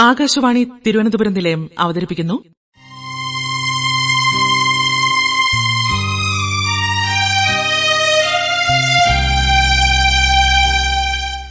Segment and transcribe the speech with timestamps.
[0.00, 2.42] ആകാശവാണി തിരുവനന്തപുരം നിലയം അവതരിപ്പിക്കുന്നു.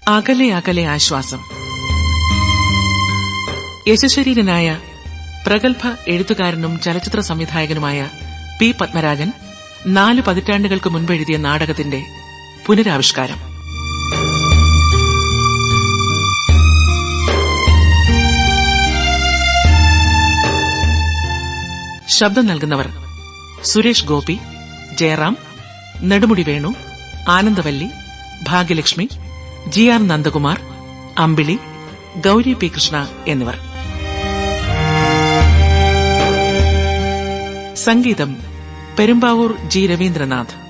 [0.07, 1.39] അകലെ അകലെ ആശ്വാസം.
[3.87, 4.77] യശശരീരനായ
[5.47, 8.09] പ്രഗത്ഭ എഴുത്തുകാരനും ചലച്ചിത്ര സംവിധായകനുമായ
[8.61, 9.31] പി പത്മരാജൻ
[9.87, 12.03] നാല് പതിറ്റാണ്ടുകൾക്ക് മുൻപെഴുതിയ നാടകത്തിന്റെ
[12.65, 13.46] പുനരാവിഷ്കാരം.
[22.07, 22.87] ശബ്ദം നൽകുന്നവർ
[23.63, 24.39] Suresh Gopi
[24.99, 25.37] Jayaram
[26.01, 26.75] Nedumudi Venu
[27.29, 27.87] Anandavalli
[28.43, 29.09] Bhagyalakshmi
[29.67, 30.61] G R Nandakumar
[31.17, 31.59] Ambili
[32.25, 33.55] Gauri P Krishna എന്നിവർ.
[37.75, 38.37] സംഗീതം
[38.99, 40.67] പെരുമ്പാവൂർ ജി രവീന്ദ്രനാഥ്.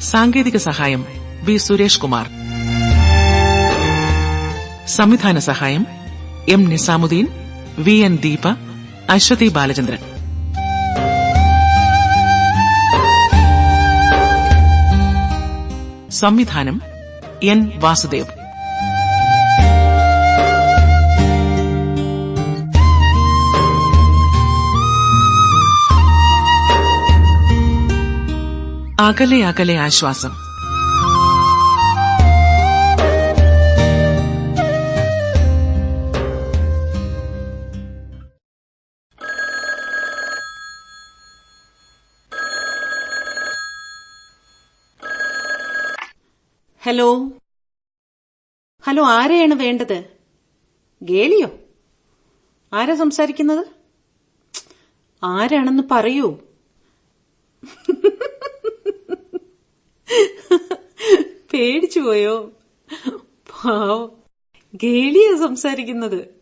[0.00, 1.06] സാങ്കേതിക സഹായം
[1.42, 2.26] വി സുരേഷ് കുമാർ.
[4.86, 5.95] സംവിധാന സഹായം
[6.48, 7.28] M Nizamuddin
[7.78, 8.48] V N Deepa
[9.10, 9.98] Aswathy Balachandran.
[16.10, 16.82] സംവിധാനം
[17.42, 18.26] എൻ വാസുദേവ്.
[29.00, 30.45] അകലെ അകലെ ആശ്വാസം.
[46.86, 47.30] ഹലോ.
[48.84, 50.04] ഹലോ ആരെയാണ് വേണ്ടത്?
[51.02, 51.48] ഗേളിയോ?
[52.72, 53.66] ആരാ സംസാരിക്കുന്നത്?
[55.24, 56.38] ആരാണെന്ന് പറയൂ.
[61.52, 62.52] പേടിച്ചു പോയോ?
[63.28, 64.06] പാവ.
[64.74, 66.40] ഗേളിയാ സംസാരിക്കുന്നത്.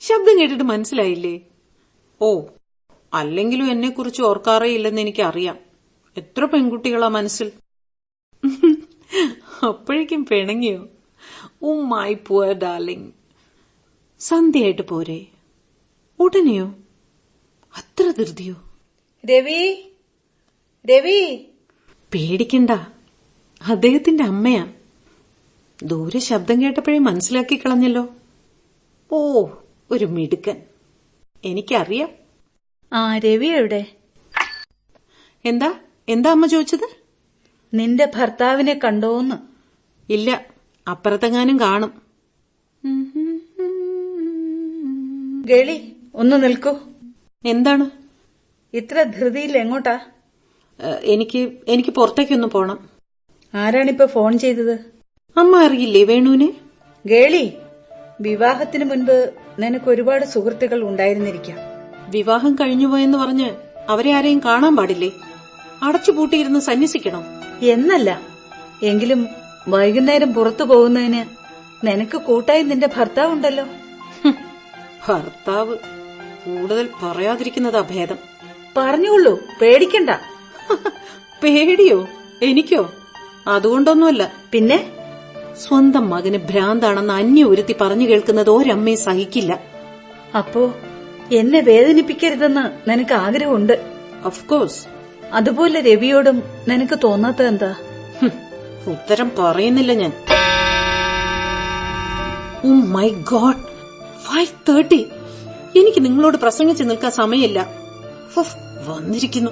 [0.00, 1.40] ശബ്ദം കേട്ടിട്ട് മനസ്സിലായില്ലേ?
[2.20, 2.46] ഓ
[3.14, 5.58] അല്ലെങ്കിലും എന്നെക്കുറിച്ച് ഓർക്കാറേ ഇല്ലെന്ന് എനിക്കറിയാം.
[6.16, 7.52] എത്ര പെൺകുട്ടികളാ മനസ്സിൽ.
[9.62, 10.88] അപ്പോഴേക്കും പിണങ്ങിയോ?
[11.62, 13.12] ഉമ്മായി പോയ പുവർ ഡാർലിംഗ്
[14.18, 15.26] സന്ധ്യയായിട്ട് പോരെ.
[16.20, 16.74] ഉടനെയോ?
[17.76, 18.54] അത്ര ധൃതിയോ?
[19.30, 19.92] രവി
[20.90, 21.46] രവി.
[22.14, 22.70] പേടിക്കണ്ട.
[23.66, 24.66] അദ്ദേഹത്തിന്റെ അമ്മയാ.
[25.82, 28.08] ദൂരെ ശബ്ദം കേട്ടപ്പോഴേ മനസ്സിലാക്കി കളഞ്ഞല്ലോ.
[29.12, 29.48] ഓ
[29.90, 30.62] ഒരു മിടുക്കൻ.
[31.44, 32.08] എനിക്കറിയാം.
[32.92, 33.96] ആ രവി എവിടെ?
[35.44, 35.80] എന്താ?
[36.08, 36.97] എന്താ അമ്മ ചോദിച്ചത്?
[37.74, 39.36] നിന്റെ ഭർത്താവിനെ കണ്ടോന്ന്.
[40.12, 40.46] ഇല്ല
[40.88, 41.92] അപ്പുറത്തെങ്ങാനും കാണും.
[45.46, 46.78] ഗളി ഒന്ന് നിൽക്കൂ.
[47.44, 47.90] എന്താണ്?
[48.74, 50.00] ഇത്ര ധൃതിയിൽ എങ്ങോട്ടാ?
[51.02, 52.88] എനിക്ക് എനിക്ക് പുറത്തേക്കൊന്ന് പോണം.
[53.54, 54.78] ആരാണിപ്പോ ഫോൺ ചെയ്തത്?
[55.36, 56.54] അമ്മ അറിയില്ലേ വേണുവിനെ?
[57.06, 57.52] ഗേളി
[58.20, 61.58] വിവാഹത്തിന് മുൻപ് നിനക്ക് ഒരുപാട് സുഹൃത്തുക്കൾ ഉണ്ടായിരുന്നിരിക്കാം.
[62.10, 63.50] വിവാഹം കഴിഞ്ഞുപോയെന്ന് പറഞ്ഞ്
[63.88, 65.10] അവരെ ആരെയും കാണാൻ പാടില്ലേ?
[65.82, 67.37] അടച്ചുപൂട്ടിയിരുന്ന് സന്യസിക്കണം.
[67.62, 68.20] എന്നല്ല.
[68.82, 69.28] എങ്കിലും
[69.68, 71.24] വൈകുന്നേരം പുറത്തു പോകുന്നതിന്
[71.86, 74.34] നിനക്ക് കൂട്ടായി നിന്റെ ഭർത്താവുണ്ടല്ലോ ഉണ്ടല്ലോ.
[75.08, 75.76] ഭർത്താവ്
[76.46, 78.16] കൂടുതൽ പറയാതിരിക്കുന്നതാ ഭേദം.
[78.76, 80.10] പറഞ്ഞുകൊള്ളൂ പേടിക്കണ്ട.
[81.42, 82.08] പേടിയോ?
[82.42, 82.92] എനിക്കോ?
[83.46, 84.32] അതുകൊണ്ടൊന്നുമല്ല.
[84.52, 84.92] പിന്നെ?
[85.68, 89.60] സ്വന്തം മകന് ഭ്രാന്താണെന്ന് അന്യ ഒരുത്തി പറഞ്ഞു കേൾക്കുന്നത് ഒരമ്മയെ സഹിക്കില്ല.
[90.38, 90.74] അപ്പോ
[91.32, 93.92] എന്നെ വേദനിപ്പിക്കരുതെന്ന് നിനക്ക് ആഗ്രഹമുണ്ട്?
[94.24, 94.97] ഓഫ് കോഴ്സ്
[95.32, 97.76] അതുപോലെ രവിയോടും നിനക്ക് തോന്നാത്ത എന്താ
[98.86, 100.12] ഉത്തരം പറയുന്നില്ല ഞാൻ.
[102.64, 103.56] Oh my God
[104.22, 105.08] five thirty
[105.78, 107.60] എനിക്ക് നിങ്ങളോട് പ്രസംഗിച്ച് നിൽക്കാൻ സമയമില്ല.
[108.86, 109.50] വന്നിരിക്കുന്നു.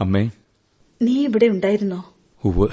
[0.00, 0.30] അമ്മേ.
[1.02, 2.12] നീ ഇവിടെ ഉണ്ടായിരുന്നോ?
[2.44, 2.68] ഉവ്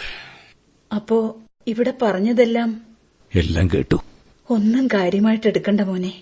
[0.96, 1.36] അപ്പോ
[1.68, 2.82] ഇവിടെ പറഞ്ഞതെല്ലാം
[3.36, 3.96] എല്ലാം കേട്ടു.
[4.50, 6.22] ഒന്നും കാര്യമായിട്ട് എടുക്കണ്ട മോനെ.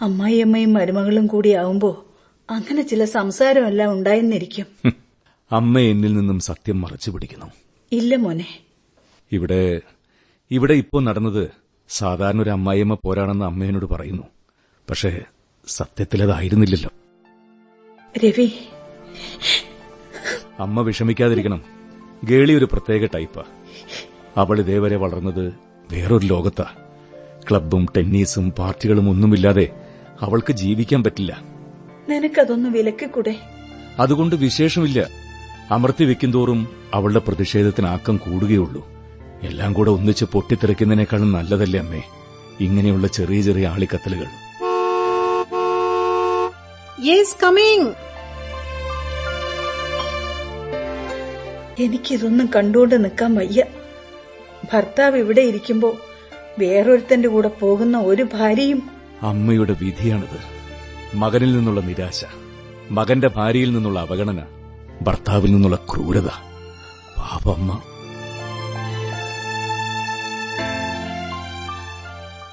[0.00, 2.06] അമ്മായിയമ്മയും മരുമകളും കൂടി ആവുമ്പോ
[2.50, 4.92] അങ്ങനെ ചില സംസാരമെല്ലാം ഉണ്ടായെന്നിരിക്കും.
[5.52, 7.46] അമ്മ എന്നിൽ നിന്നും സത്യം മറച്ചു പിടിക്കുന്നു.
[7.92, 8.46] ഇല്ല മോനെ.
[9.32, 9.80] ഇവിടെ
[10.50, 11.48] ഇവിടെ ഇപ്പോ നടന്നത്
[11.88, 14.22] സാധാരണ ഒരു അമ്മായിയമ്മ പോരാണെന്ന് അമ്മയോട് പറയുന്നു.
[14.90, 15.20] പക്ഷേ
[15.66, 16.90] സത്യത്തിലതായിരുന്നില്ലല്ലോ
[18.24, 18.50] രവി.
[20.58, 21.64] അമ്മ വിഷമിക്കാതിരിക്കണം.
[22.24, 23.44] ഗേളി ഒരു പ്രത്യേക ടൈപ്പാ.
[24.36, 25.54] അവൾ ഇതേവരെ വളർന്നത്
[25.92, 26.89] വേറൊരു ലോകത്താ.
[27.50, 29.70] ക്ലബും ടെന്നീസും പാർട്ടികളും ഒന്നുമില്ലാതെ
[30.20, 31.42] അവൾക്ക് ജീവിക്കാൻ പറ്റില്ല.
[32.08, 33.36] നിനക്കതൊന്ന് വിലക്കിക്കൂടെ?
[33.98, 35.06] അതുകൊണ്ട് വിശേഷമില്ല.
[35.70, 38.88] അമർത്തി വെക്കുംതോറും അവളുടെ പ്രതിഷേധത്തിന് ആക്കം കൂടുകയുള്ളൂ.
[39.42, 42.02] എല്ലാം കൂടെ ഒന്നിച്ച് പൊട്ടിത്തെറിക്കുന്നതിനേക്കാളും നല്ലതല്ലേ അമ്മേ.
[42.60, 44.26] ഇങ്ങനെയുള്ള ചെറിയ ചെറിയ ആളിക്കത്തലുകൾ.
[51.78, 53.64] എനിക്കിതൊന്നും കണ്ടുകൊണ്ട് നിൽക്കാൻ വയ്യ.
[54.72, 55.96] ഭർത്താവ് ഇവിടെ ഇരിക്കുമ്പോ
[56.60, 58.80] വേറൊരുത്തന്റെ കൂടെ പോകുന്ന ഒരു ഭാര്യയും
[59.22, 60.40] അമ്മയുടെ വിധിയാണിത്.
[61.16, 62.24] മകനിൽ നിന്നുള്ള നിരാശ
[62.90, 64.40] മകന്റെ ഭാര്യയിൽ നിന്നുള്ള അവഗണന
[65.02, 66.28] ഭർത്താവിൽ നിന്നുള്ള ക്രൂരത.
[67.18, 67.70] പാപമ്മ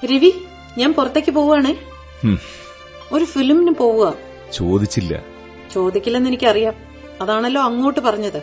[0.04, 0.30] രവി
[0.78, 1.72] ഞാൻ പുറത്തേക്ക് പോവാണേ
[3.12, 4.14] ഒരു ഫിലിമിന് പോവുക.
[4.52, 5.12] ചോദിച്ചില്ല.
[5.74, 6.74] ചോദിക്കില്ലെന്ന് എനിക്കറിയാം.
[7.20, 8.42] അതാണല്ലോ അങ്ങോട്ട് പറഞ്ഞത്.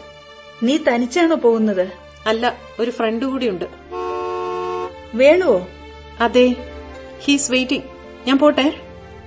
[0.63, 1.85] നീ തനിച്ചാണോ പോകുന്നത്?
[2.27, 3.65] അല്ല ഒരു ഫ്രണ്ട് കൂടിയുണ്ട്.
[5.15, 5.57] വേണുവോ?
[6.19, 6.47] അതെ.
[7.23, 7.87] ഹീസ് വെയിറ്റിംഗ്
[8.27, 8.67] ഞാൻ പോട്ടെ?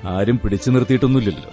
[0.04, 1.50] ആരും പിടിച്ചു നിർത്തിയിട്ടൊന്നുമില്ലല്ലോ.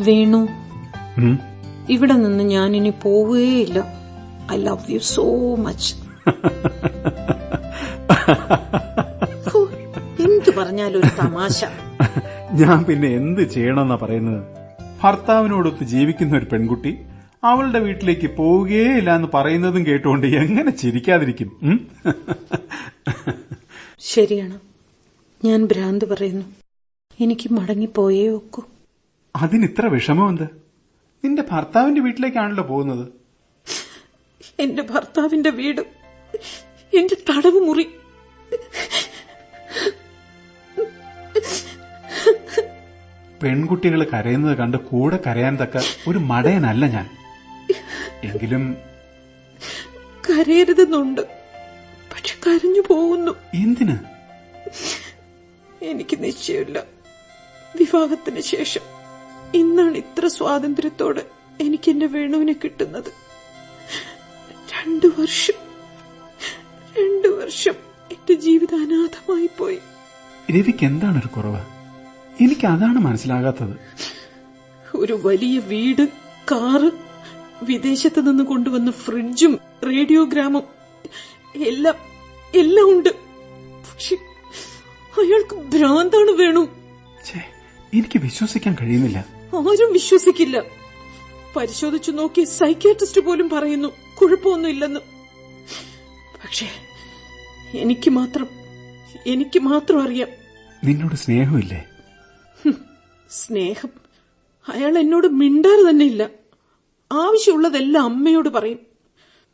[0.00, 0.40] വേണു.
[1.90, 3.78] ഇവിടെ നിന്ന് ഞാൻ ഇനി പോവുകയില്ല
[4.52, 5.24] I love you so
[5.56, 5.90] much
[10.24, 11.58] എന്തു പറഞ്ഞാലും ഒരു തമാശ.
[12.54, 14.42] ഞാൻ പിന്നെ എന്ത് ചെയ്യണമെന്നാ പറയുന്നത്?
[15.02, 16.98] ഭർത്താവിനോടൊത്ത് ജീവിക്കുന്ന ഒരു പെൺകുട്ടി
[17.44, 21.88] അവളുടെ വീട്ടിലേക്ക് പോവുകയില്ല എന്ന് പറയുന്നതും കേട്ടുകൊണ്ട് എങ്ങനെ ചിരിക്കാതിരിക്കും?
[23.98, 24.58] ശരിയാണ്.
[25.44, 26.44] ഞാൻ ഭ്രാന്ത് പറയുന്നു.
[27.20, 28.62] എനിക്ക് മടങ്ങിപ്പോയേ ഒക്കൂ.
[29.36, 30.44] അതിനിത്ര വിഷമമെന്ത്
[31.24, 33.08] നിന്റെ ഭർത്താവിന്റെ വീട്ടിലേക്കാണല്ലോ പോകുന്നത്.
[34.58, 35.80] എന്റെ ഭർത്താവിന്റെ വീട്
[36.96, 37.86] എന്റെ തടവ് മുറി.
[43.44, 47.10] പെൺകുട്ടികൾ കരയുന്നത് കണ്ട് കൂടെ കരയാൻ തക്ക ഒരു മടയനല്ല ഞാൻ.
[48.24, 48.76] എങ്കിലും
[50.30, 51.20] കരയരുതെന്നുണ്ട്.
[52.14, 53.32] പക്ഷെ കരഞ്ഞു പോകുന്നു.
[53.54, 53.96] എന്തിന്?
[55.82, 56.82] എനിക്ക് നിശ്ചയമില്ല.
[57.76, 58.80] വിവാഹത്തിന് ശേഷം
[59.54, 61.26] ഇന്നാണ് ഇത്ര സ്വാതന്ത്ര്യത്തോടെ
[61.60, 63.12] എനിക്ക് എന്റെ വേണുവിനെ കിട്ടുന്നത്.
[64.72, 65.54] രണ്ടു വർഷം
[66.98, 67.74] രണ്ടു വർഷം
[68.12, 69.78] എന്റെ ജീവിതം അനാഥമായി പോയി.
[70.50, 71.73] രവിക്ക് എന്താണ് ഒരു കുറവ്?
[72.40, 73.76] എനിക്ക് അതാണ് മനസ്സിലാകാത്തത്.
[74.96, 76.08] ഒരു വലിയ വീട്
[76.52, 76.90] കാറ്
[77.62, 80.62] വിദേശത്ത് നിന്ന് കൊണ്ടുവന്ന ഫ്രിഡ്ജും റേഡിയോഗ്രാമും
[81.56, 81.94] എല്ലാം
[82.54, 83.08] എല്ലാം ഉണ്ട്.
[83.94, 84.14] പക്ഷെ
[85.18, 86.68] അയാൾക്ക് ഭ്രാന്താണ് വേണു.
[87.94, 89.18] എനിക്ക് വിശ്വസിക്കാൻ കഴിയുന്നില്ല.
[89.54, 90.62] ആരും വിശ്വസിക്കില്ല.
[91.56, 93.88] പരിശോധിച്ചു നോക്കി സൈക്യാട്രിസ്റ്റ് പോലും പറയുന്നു
[94.22, 95.00] കുഴപ്പമൊന്നുമില്ലെന്ന്.
[96.44, 96.66] പക്ഷേ
[97.74, 98.46] എനിക്ക് മാത്രം
[99.26, 100.28] എനിക്ക് മാത്രം അറിയാം.
[100.84, 101.84] നിന്നോട് സ്നേഹമില്ലേ?
[103.34, 103.88] സ്നേഹം.
[104.68, 106.30] അയാൾ എന്നോട് മിണ്ടാറ് തന്നെ ഇല്ല.
[107.12, 108.78] ആവശ്യമുള്ളതെല്ലാം അമ്മയോട് പറയും.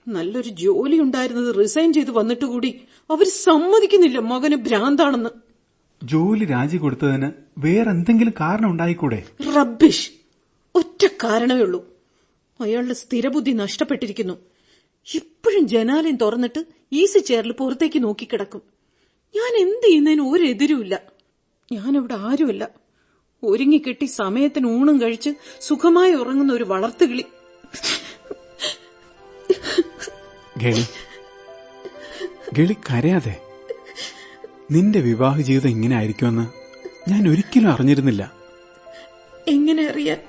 [0.08, 2.80] നല്ലൊരു ജോലി ഉണ്ടായിരുന്നത് റിസൈൻ ചെയ്ത് വന്നിട്ട് കൂടി
[3.10, 5.30] അവർ സമ്മതിക്കുന്നില്ല മകന് ഭ്രാന്താണെന്ന്.
[6.02, 9.22] ജോലി രാജി കൊടുത്തതിന് വേറെന്തെങ്കിലും കാരണം ഉണ്ടായിക്കൂടെ?
[9.56, 10.10] റബ്ബിഷ്.
[10.74, 11.88] ഒറ്റ കാരണമേ ഉള്ളൂ.
[12.60, 14.34] അയാളുടെ സ്ഥിരബുദ്ധി നഷ്ടപ്പെട്ടിരിക്കുന്നു.
[15.14, 18.62] ഇപ്പോഴും ജനാലയം തുറന്നിട്ട് ഈസി ചെയറിൽ പുറത്തേക്ക് നോക്കിക്കിടക്കും.
[19.36, 21.02] ഞാൻ എന്ത് ചെയ്യുന്നതിന് ഒരെതിരുമില്ല
[21.72, 22.79] ഞാനവിടെ ഞാനിവിടെ ആരുമല്ല.
[23.42, 27.24] ഒരുങ്ങിക്കെട്ടി സമയത്തിന് ഊണും കഴിച്ച് സുഖമായി ഉറങ്ങുന്ന ഒരു വളർത്തുകിളി
[30.62, 30.84] ഗളി
[32.58, 33.42] ഗളി കരയാതെ.
[34.70, 36.46] നിന്റെ വിവാഹ ജീവിതം ഇങ്ങനെ ആയിരിക്കുമെന്ന്
[37.10, 38.32] ഞാൻ ഒരിക്കലും അറിഞ്ഞിരുന്നില്ല.
[39.48, 40.20] എങ്ങനെ അറിയാൻ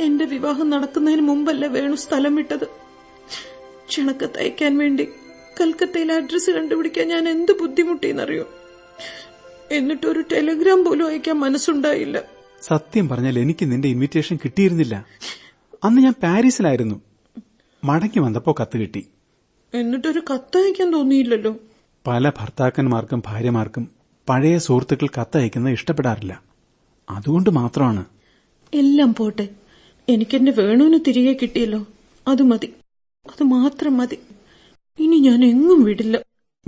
[0.00, 2.66] എന്റെ വിവാഹം നടക്കുന്നതിന് മുമ്പല്ല വേണു സ്ഥലം വിട്ടത്?
[3.88, 5.08] ക്ഷണക്കത്ത് അയക്കാൻ വേണ്ടി
[5.60, 8.46] കൽക്കത്തയിൽ അഡ്രസ് കണ്ടുപിടിക്കാൻ ഞാൻ എന്ത് ബുദ്ധിമുട്ടിയെന്നറിയോ?
[9.70, 12.33] എന്നിട്ടൊരു ടെലിഗ്രാം പോലും അയക്കാൻ മനസ്സുണ്ടായില്ല.
[12.64, 15.06] സത്യം പറഞ്ഞാൽ എനിക്ക് നിന്റെ ഇൻവിറ്റേഷൻ കിട്ടിയിരുന്നില്ല.
[15.84, 17.00] അന്ന് ഞാൻ പാരീസിലായിരുന്നു.
[17.84, 19.06] മടങ്ങി വന്നപ്പോ കത്ത് കിട്ടി.
[19.74, 21.56] എന്നിട്ടൊരു കത്തയക്കാൻ തോന്നിയില്ലല്ലോ.
[22.06, 23.88] പല ഭർത്താക്കന്മാർക്കും ഭാര്യമാർക്കും
[24.28, 26.42] പഴയ സുഹൃത്തുക്കൾ കത്തയക്കുന്നത് ഇഷ്ടപ്പെടാറില്ല.
[27.10, 28.04] അതുകൊണ്ട് മാത്രമാണ്.
[28.74, 29.48] എല്ലാം പോട്ടെ.
[30.08, 31.86] എനിക്കെന്റെ വേണുവിന് തിരികെ കിട്ടിയല്ലോ.
[32.28, 32.66] അത് മതി.
[33.26, 34.18] അത് മാത്രം മതി.
[34.98, 36.18] ഇനി ഞാൻ എങ്ങും വിടില്ല.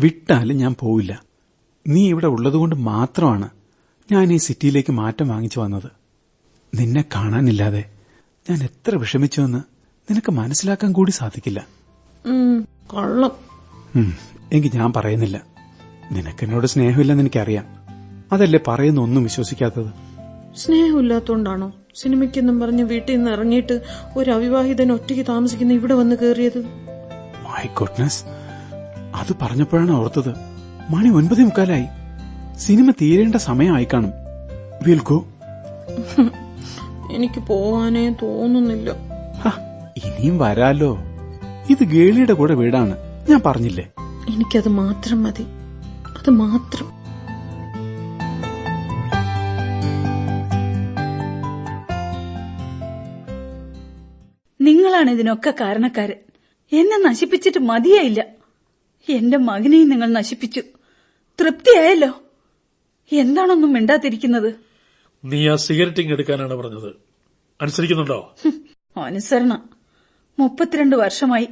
[0.00, 1.22] വിട്ടാലും ഞാൻ പോവില്ല.
[1.86, 3.50] നീ ഇവിടെ ഉള്ളതുകൊണ്ട് മാത്രമാണ്.
[4.12, 5.90] ഞാൻ ഈ സിറ്റിയിലേക്ക് മാറ്റം വാങ്ങിച്ചു വന്നത്.
[6.74, 7.84] നിന്നെ കാണാനില്ലാതെ
[8.50, 9.58] ഞാൻ എത്ര വിഷമിച്ചുവെന്ന്
[10.12, 11.66] നിനക്ക് മനസ്സിലാക്കാൻ കൂടി സാധിക്കില്ല.
[12.94, 13.32] കള്ളം.
[14.52, 15.42] എങ്കിൽ ഞാൻ പറയുന്നില്ല.
[16.12, 17.64] നിനക്കെന്നോട് സ്നേഹമില്ലെന്ന് എനിക്കറിയാം.
[18.32, 19.90] അതല്ലേ പറയുന്ന ഒന്നും വിശ്വസിക്കാത്തത്?
[20.56, 23.82] സ്നേഹമില്ലാത്തോണ്ടാണോ സിനിമയ്ക്കെന്നും പറഞ്ഞ് വീട്ടിൽ നിന്ന് ഇറങ്ങിയിട്ട്
[24.16, 26.64] ഒരു അവിവാഹിതൻ ഒറ്റയ്ക്ക് താമസിക്കുന്ന ഇവിടെ വന്ന് കയറിയത്
[27.46, 28.24] മൈ ഗുഡ്നസ്
[29.14, 30.34] അത് പറഞ്ഞപ്പോഴാണ് ഓർത്തത്.
[30.90, 32.05] മണി ഒൻപതേ മുക്കാലായി.
[32.58, 34.10] സിനിമ തീരേണ്ട സമയമായി കാണും.
[34.86, 35.16] വിൽക്കോ.
[35.18, 36.30] ഗോ
[37.12, 38.90] എനിക്ക് പോവാനേ തോന്നുന്നില്ല.
[40.04, 40.98] ഇനിയും വരാലോ.
[41.70, 42.96] ഇത് ഗേളിയുടെ കൂടെ വീടാണ്.
[43.30, 43.92] ഞാൻ പറഞ്ഞില്ലേ?
[44.28, 45.42] എനിക്കത് മാത്രം മതി.
[46.08, 46.96] അത് മാത്രം.
[54.60, 56.16] നിങ്ങളാണ് ഇതിനൊക്കെ കാരണക്കാരൻ
[56.72, 58.24] എന്നെ നശിപ്പിച്ചിട്ട് മതിയായില്ല
[59.08, 60.62] എന്റെ മകനെയും നിങ്ങൾ നശിപ്പിച്ചു.
[61.40, 62.08] തൃപ്തിയായല്ലോ?
[63.12, 64.54] എന്താണൊന്നും മിണ്ടാതിരിക്കുന്നത്?
[65.24, 66.96] നീ ആ സിഗരറ്റിംഗ് എടുക്കാനാണ് പറഞ്ഞത്.
[67.60, 68.34] അനുസരിക്കുന്നുണ്ടോ?
[68.96, 69.68] അനുസരണ.
[70.38, 71.48] മുപ്പത്തിരണ്ട് വർഷമായി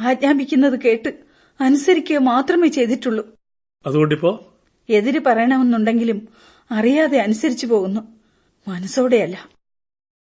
[0.00, 1.18] ആജ്ഞാപിക്കുന്നത് കേട്ട്
[1.60, 3.38] അനുസരിക്കുക മാത്രമേ ചെയ്തിട്ടുള്ളൂ.
[3.86, 4.52] അതുകൊണ്ടിപ്പോ?
[4.88, 6.28] എതിര് പറയണമെന്നുണ്ടെങ്കിലും
[6.70, 8.00] അറിയാതെ അനുസരിച്ചു പോകുന്നു.
[8.68, 9.48] മനസ്സോടെയല്ല.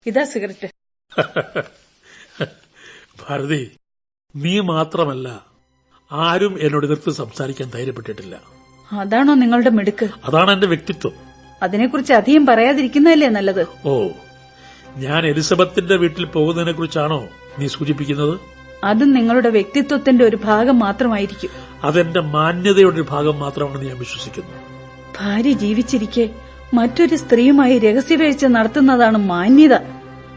[0.07, 0.69] ഇതാ സിഗരറ്റ്.
[3.21, 3.77] ഭാരതി
[4.37, 5.47] നീ മാത്രമല്ല
[6.13, 8.60] ആരും എന്നോട് എതിർത്ത് സംസാരിക്കാൻ ധൈര്യപ്പെട്ടിട്ടില്ല.
[8.93, 10.09] അതാണോ നിങ്ങളുടെ മിടുക്ക്?
[10.25, 11.13] അതാണ് എന്റെ വ്യക്തിത്വം.
[11.63, 13.67] അതിനെക്കുറിച്ച് അധികം പറയാതിരിക്കുന്നതല്ലേ നല്ലത്?
[13.85, 14.09] ഓ
[14.97, 17.29] ഞാൻ എലിസബത്തിന്റെ വീട്ടിൽ പോകുന്നതിനെ കുറിച്ചാണോ
[17.59, 18.41] നീ സൂചിപ്പിക്കുന്നത്?
[18.85, 21.51] അതും നിങ്ങളുടെ വ്യക്തിത്വത്തിന്റെ ഒരു ഭാഗം മാത്രമായിരിക്കും.
[21.85, 24.51] അതെന്റെ മാന്യതയുടെ ഒരു ഭാഗം മാത്രമാണെന്ന് ഞാൻ വിശ്വസിക്കുന്നു
[25.21, 26.31] ഭാര്യ ജീവിച്ചിരിക്കെ
[26.75, 29.75] മറ്റൊരു സ്ത്രീയുമായി രഹസ്യവേഴ്ച നടത്തുന്നതാണ് മാന്യത.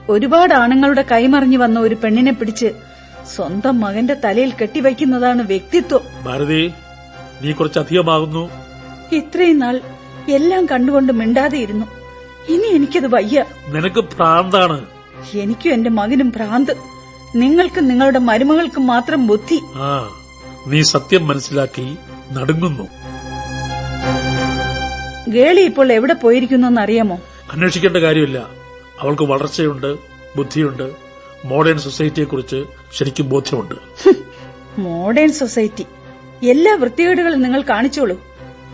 [0.09, 2.71] ഒരുപാട് ആണുങ്ങളുടെ കൈമറിഞ്ഞു വന്ന ഒരു പെണ്ണിനെ പിടിച്ച്
[3.35, 6.01] സ്വന്തം മകന്റെ തലയിൽ കെട്ടിവയ്ക്കുന്നതാണ് വ്യക്തിത്വം.
[6.23, 6.73] ഭാരതി
[7.43, 8.49] നീ കുറച്ചധികമാകുന്നു.
[9.11, 9.81] ഇത്രയും നാൾ
[10.29, 11.85] എല്ലാം കണ്ടുകൊണ്ട് മിണ്ടാതെയിരുന്നു
[12.49, 13.45] ഇനി എനിക്കത് വയ്യ.
[13.67, 14.85] നിനക്ക് ഭ്രാന്താണ്.
[15.33, 16.75] എനിക്കും എന്റെ മകനും ഭ്രാന്ത്.
[17.35, 19.59] നിങ്ങൾക്കും നിങ്ങളുടെ മരുമകൾക്കും മാത്രം ബുദ്ധി.
[19.75, 20.09] ആ
[20.67, 21.97] നീ സത്യം മനസ്സിലാക്കി
[22.31, 22.83] നടുങ്ങുന്നു.
[25.29, 27.19] ഗേളി ഇപ്പോൾ എവിടെ പോയിരിക്കുന്നു അറിയാമോ
[27.53, 28.37] അന്വേഷിക്കേണ്ട കാര്യമില്ല.
[28.99, 29.95] അവൾക്ക് വളർച്ചയുണ്ട്
[30.35, 30.93] ബുദ്ധിയുണ്ട്.
[31.45, 33.75] മോഡേൺ സൊസൈറ്റിയെ കുറിച്ച് ശരിക്കും ബോധ്യമുണ്ട്.
[34.79, 35.85] Modern society.
[36.43, 38.23] എല്ലാ വൃത്തികേടുകളും നിങ്ങൾ കാണിച്ചോളൂ.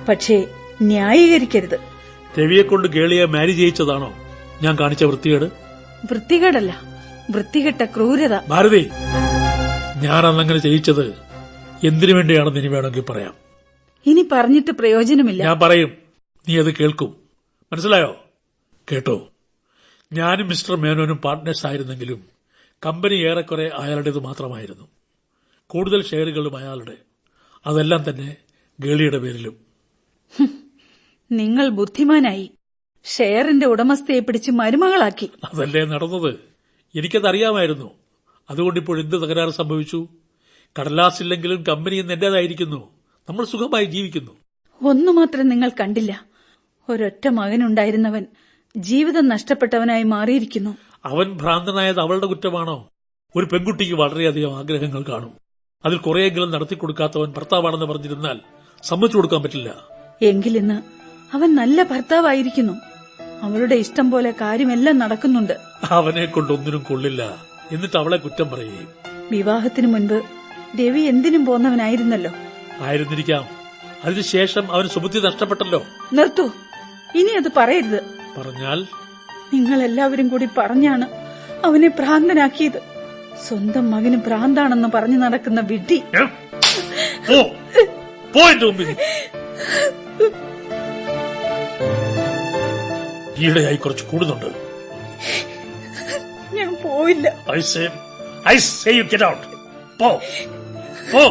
[0.10, 0.48] പക്ഷേ
[0.82, 1.80] ന്യായീകരിക്കരുത്.
[2.40, 4.14] രവിയെ കൊണ്ട് കേളിയെ മാരി ചെയ്യിച്ചതാണോ
[4.62, 5.44] ഞാൻ കാണിച്ച വൃത്തികേട്?
[6.12, 6.82] വൃത്തികേടല്ല.
[7.32, 8.48] വൃത്തികെട്ട ക്രൂരത.
[8.48, 8.90] ഭാരതി
[9.98, 11.08] ഞാൻ അന്നങ്ങനെ ചെയ്യിച്ചത്
[11.88, 13.34] എന്തിനു വേണ്ടിയാണെന്ന് ഇനി വേണമെങ്കിൽ പറയാം.
[14.06, 15.44] ഇനി പറഞ്ഞിട്ട് പ്രയോജനമില്ല.
[15.44, 15.98] ഞാൻ പറയും
[16.50, 17.16] നീ അത് കേൾക്കും.
[17.74, 18.26] മനസ്സിലായോ?
[18.92, 19.30] കേട്ടോ.
[20.14, 22.24] ഞാനും മിസ്റ്റർ മേനോനും പാർട്ട്നേഴ്സ് ആയിരുന്നെങ്കിലും
[22.86, 24.88] കമ്പനി ഏറെക്കുറെ അയാളുടേത് മാത്രമായിരുന്നു.
[25.68, 26.98] കൂടുതൽ ഷെയറുകളും അയാളുടെ
[27.66, 28.38] അതെല്ലാം തന്നെ
[28.80, 29.58] ഗേളിയുടെ പേരിലും.
[31.32, 32.52] നിങ്ങൾ ബുദ്ധിമാനായി
[33.06, 35.30] ഷെയറിന്റെ ഉടമസ്ഥയെ പിടിച്ച് മരുമകളാക്കി.
[35.54, 36.40] അതല്ലേ നടന്നത്?
[36.96, 37.92] എനിക്കതറിയാമായിരുന്നു.
[38.50, 40.08] അതുകൊണ്ട് ഇപ്പോൾ എന്ത് തകരാറ് സംഭവിച്ചു?
[40.80, 42.90] കടലാസില്ലെങ്കിലും കമ്പനി എന്റേതായിരിക്കുന്നു
[43.30, 44.32] നമ്മൾ സുഖമായി ജീവിക്കുന്നു.
[44.84, 46.26] ഒന്നു മാത്രം നിങ്ങൾ കണ്ടില്ല.
[46.90, 48.26] ഒരൊറ്റ മകനുണ്ടായിരുന്നവൻ
[48.78, 50.78] ജീവിതം നഷ്ടപ്പെട്ടവനായി മാറിയിരിക്കുന്നു.
[51.06, 52.90] അവൻ ഭ്രാന്തനായത് അവളുടെ കുറ്റമാണോ?
[53.36, 55.49] ഒരു പെൺകുട്ടിക്ക് വളരെയധികം ആഗ്രഹങ്ങൾ കാണും.
[55.86, 58.40] അതിൽ കുറെയെങ്കിലും നടത്തിക്കൊടുക്കാത്തവൻ ഭർത്താവാണെന്ന് പറഞ്ഞിരുന്നാൽ
[58.84, 59.76] സമ്മതിച്ചു കൊടുക്കാൻ പറ്റില്ല.
[60.22, 60.82] എങ്കിലിന്ന്
[61.36, 62.74] അവൻ നല്ല ഭർത്താവായിരിക്കുന്നു.
[63.44, 65.58] അവളുടെ ഇഷ്ടം പോലെ കാര്യമെല്ലാം നടക്കുന്നുണ്ട്.
[65.92, 67.46] അവനെ കൊണ്ടൊന്നിനും കൊള്ളില്ല.
[67.72, 68.88] എന്നിട്ട് അവളെ കുറ്റം പറയുകയും
[69.32, 70.22] വിവാഹത്തിന് മുൻപ്
[70.82, 72.32] രവി എന്തിനും പോന്നവനായിരുന്നല്ലോ.
[72.80, 73.46] ആയിരുന്നിരിക്കാം.
[74.06, 75.84] അതിനുശേഷം അവന് സുബുദ്ധി നഷ്ടപ്പെട്ടല്ലോ.
[76.14, 76.52] നിർത്തു.
[77.16, 78.04] ഇനി അത് പറയരുത്.
[78.38, 78.86] പറഞ്ഞാൽ
[79.54, 81.06] നിങ്ങൾ എല്ലാവരും കൂടി പറഞ്ഞാണ്
[81.66, 82.99] അവനെ ഭ്രാന്തനാക്കിയത്.
[83.48, 86.04] സ്വന്തം മകന് ഭ്രാന്താണെന്ന് പറഞ്ഞു നടക്കുന്ന വിഡ്ഢി.
[93.40, 94.50] ഈയിടെയായി കുറച്ച് കൂടുന്നുണ്ട്.
[96.56, 97.28] ഞാൻ പോയില്ല.
[97.58, 97.84] I say
[98.48, 99.48] I say you get out
[100.00, 100.10] പോ.
[101.14, 101.24] പോ.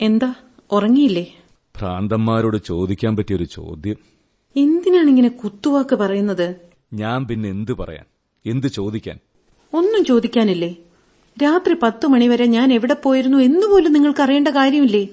[0.00, 0.34] എന്താ?
[0.70, 1.26] ഉറങ്ങിയില്ലേ?
[1.80, 3.96] ഭ്രാന്തന്മാരോട് ചോദിക്കാൻ പറ്റിയ ഒരു ചോദ്യം.
[4.56, 6.56] എന്തിനാണ് ഇങ്ങനെ കുത്തുവാക്ക് പറയുന്നത്?
[6.92, 8.04] ഞാൻ പിന്നെ എന്ത് പറയാൻ?
[8.46, 9.18] എന്ത് ചോദിക്കാൻ?
[9.74, 10.76] ഒന്നും ചോദിക്കാനില്ലേ?
[11.42, 15.08] രാത്രി പത്തു മണിവരെ ഞാൻ എവിടെ പോയിരുന്നു എന്നുപോലും നിങ്ങൾക്ക് അറിയേണ്ട കാര്യമില്ലേ?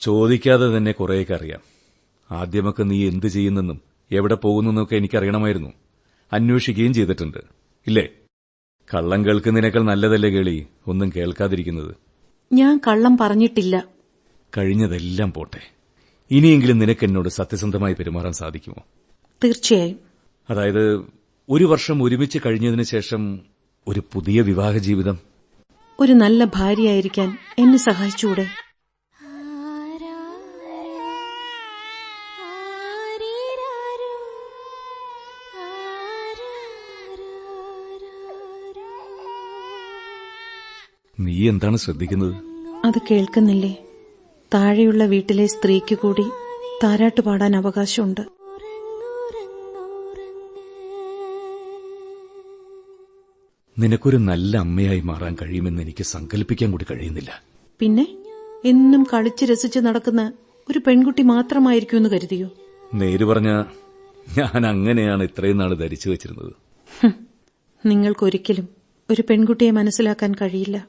[0.00, 1.60] ചോദിക്കാതെ തന്നെ കുറേയൊക്കെ അറിയാം.
[2.30, 3.80] ആദ്യമൊക്കെ നീ എന്ത് ചെയ്യുന്നെന്നും
[4.12, 5.72] എവിടെ പോകുന്നെന്നൊക്കെ എനിക്കറിയണമായിരുന്നു.
[6.32, 7.38] അന്വേഷിക്കുകയും ചെയ്തിട്ടുണ്ട്.
[7.86, 8.08] ഇല്ലേ?
[8.94, 11.96] കള്ളം കേൾക്കുന്നതിനേക്കാൾ നല്ലതല്ലേ കേളി ഒന്നും കേൾക്കാതിരിക്കുന്നത്?
[12.52, 13.84] ഞാൻ കള്ളം പറഞ്ഞിട്ടില്ല.
[14.56, 15.77] കഴിഞ്ഞതെല്ലാം പോട്ടെ.
[16.30, 18.82] ഇനിയെങ്കിലും നിനക്ക് എന്നോട് സത്യസന്ധമായി പെരുമാറാൻ സാധിക്കുമോ?
[19.44, 19.98] തീർച്ചയായും.
[20.50, 21.04] അതായത്
[21.48, 23.40] ഒരു വർഷം ഒരുമിച്ച് കഴിഞ്ഞതിന് ശേഷം
[23.88, 25.18] ഒരു പുതിയ വിവാഹ ജീവിതം?
[26.00, 28.46] ഒരു നല്ല ഭാര്യയായിരിക്കാൻ എന്നെ സഹായിച്ചുകൂടെ?
[41.20, 42.36] നീ എന്താണ് ശ്രദ്ധിക്കുന്നത്?
[42.86, 43.87] അത് കേൾക്കുന്നില്ലേ?
[44.54, 46.24] താഴെയുള്ള വീട്ടിലെ സ്ത്രീക്ക് കൂടി
[46.84, 48.22] താരാട്ട് പാടാൻ അവകാശമുണ്ട്.
[53.78, 57.42] നിനക്കൊരു നല്ല അമ്മയായി മാറാൻ കഴിയുമെന്ന് എനിക്ക് സങ്കല്പിക്കാൻ കൂടി കഴിയുന്നില്ല.
[57.80, 58.06] പിന്നെ
[58.64, 60.32] എന്നും കളിച്ച് രസിച്ച് നടക്കുന്ന
[60.70, 62.48] ഒരു പെൺകുട്ടി മാത്രമായിരിക്കും എന്ന് കരുതിയോ?
[62.94, 63.50] നേര് പറഞ്ഞ
[64.38, 66.52] ഞാൻ അങ്ങനെയാണ് ഇത്രയും നാൾ ധരിച്ചു വച്ചിരുന്നത്.
[67.86, 68.68] നിങ്ങൾക്കൊരിക്കലും
[69.10, 70.86] ഒരു പെൺകുട്ടിയെ മനസ്സിലാക്കാൻ കഴിയില്ല.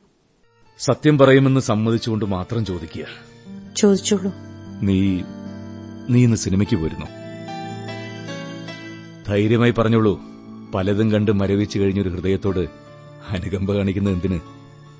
[0.79, 3.05] സത്യം പറയുമെന്ന് സമ്മതിച്ചുകൊണ്ട് മാത്രം ചോദിക്കുക.
[3.77, 4.33] ചോദിച്ചോളൂ.
[4.81, 5.21] നീ
[6.09, 7.05] നീ ഇന്ന് സിനിമയ്ക്ക് പോരുന്നു.
[9.27, 10.21] ധൈര്യമായി പറഞ്ഞോളൂ
[10.73, 12.67] പലതും കണ്ട് മരവിച്ചു കഴിഞ്ഞൊരു ഹൃദയത്തോട്
[13.29, 14.39] അനുകമ്പ കാണിക്കുന്നത് എന്തിന്?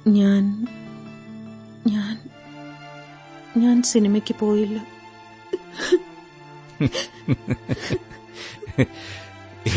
[0.07, 0.67] ഞാൻ
[1.87, 2.29] ഞാൻ
[3.57, 4.87] ഞാൻ സിനിമയ്ക്ക് പോയില്ല.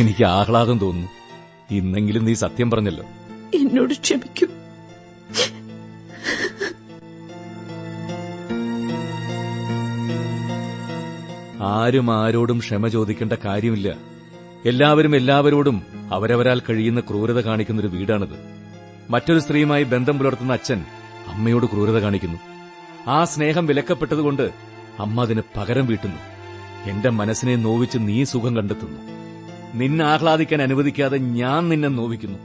[0.01, 1.09] എനിക്ക് ആഹ്ലാദം തോന്നുന്നു.
[1.71, 3.05] ഇന്നെങ്കിലും നീ സത്യം പറഞ്ഞല്ലോ.
[3.55, 4.52] എന്നോട് ക്ഷമിക്കൂ.
[11.83, 13.97] ആരും ആരോടും ക്ഷമ ചോദിക്കേണ്ട കാര്യമില്ല.
[14.67, 18.37] എല്ലാവരും എല്ലാവരോടും അവരവരാൽ കഴിയുന്ന ക്രൂരത കാണിക്കുന്നൊരു വീടാണിത്.
[19.11, 20.85] മറ്റൊരു സ്ത്രീയുമായി ബന്ധം പുലർത്തുന്ന അച്ഛൻ
[21.29, 22.39] അമ്മയോട് ക്രൂരത കാണിക്കുന്നു.
[23.11, 24.51] ആ സ്നേഹം വിലക്കപ്പെട്ടതുകൊണ്ട്
[24.99, 26.17] അമ്മ അതിന് പകരം വീട്ടുന്നു.
[26.91, 29.01] എന്റെ മനസ്സിനെ നോവിച്ച് നീ സുഖം കണ്ടെത്തുന്നു.
[29.75, 32.39] നിന്നെ ആഹ്ലാദിക്കാൻ അനുവദിക്കാതെ ഞാൻ നിന്നെ നോവിക്കുന്നു.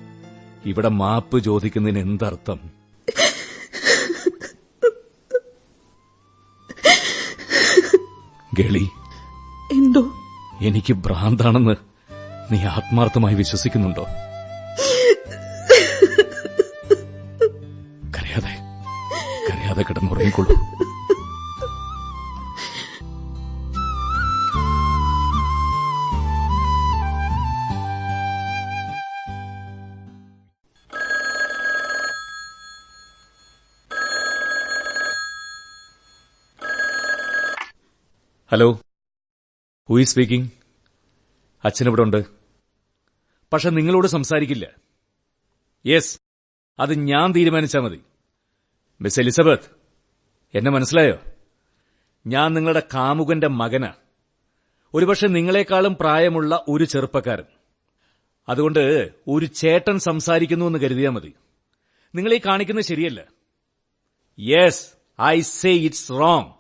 [0.66, 2.60] ഇവിടെ മാപ്പ് ചോദിക്കുന്നതിന് എന്തർത്ഥം?
[8.60, 8.90] ഗളി.
[10.62, 11.76] എനിക്ക് ഭ്രാന്താണെന്ന്
[12.52, 14.06] നീ ആത്മാർത്ഥമായി വിശ്വസിക്കുന്നുണ്ടോ?
[18.18, 18.54] കരയാതെ
[19.50, 20.56] കരയാതെ കിടന്നുറങ്ങിക്കൊള്ളൂ
[38.52, 38.68] ഹലോ.
[39.90, 40.50] ഹൂ സ്പീക്കിംഗ്
[41.66, 42.26] അച്ഛനിവിടെ ഉണ്ട്
[43.54, 44.68] പക്ഷെ നിങ്ങളോട് സംസാരിക്കില്ല.
[45.86, 46.20] യെസ്
[46.80, 48.02] അത് ഞാൻ തീരുമാനിച്ചാൽ മതി.
[49.02, 49.70] മിസ് എലിസബത്ത്
[50.58, 51.20] എന്നെ മനസ്സിലായോ?
[52.28, 53.94] ഞാൻ നിങ്ങളുടെ കാമുകന്റെ മകനാ.
[54.94, 57.44] ഒരുപക്ഷെ നിങ്ങളെക്കാളും പ്രായമുള്ള ഒരു ചെറുപ്പക്കാരൻ.
[58.50, 61.34] അതുകൊണ്ട് ഒരു ചേട്ടൻ സംസാരിക്കുന്നു എന്ന് കരുതിയാൽ മതി.
[62.16, 63.24] നിങ്ങളീ കാണിക്കുന്നത് ശരിയല്ല.
[64.40, 64.92] Yes
[65.22, 66.57] I say it's wrong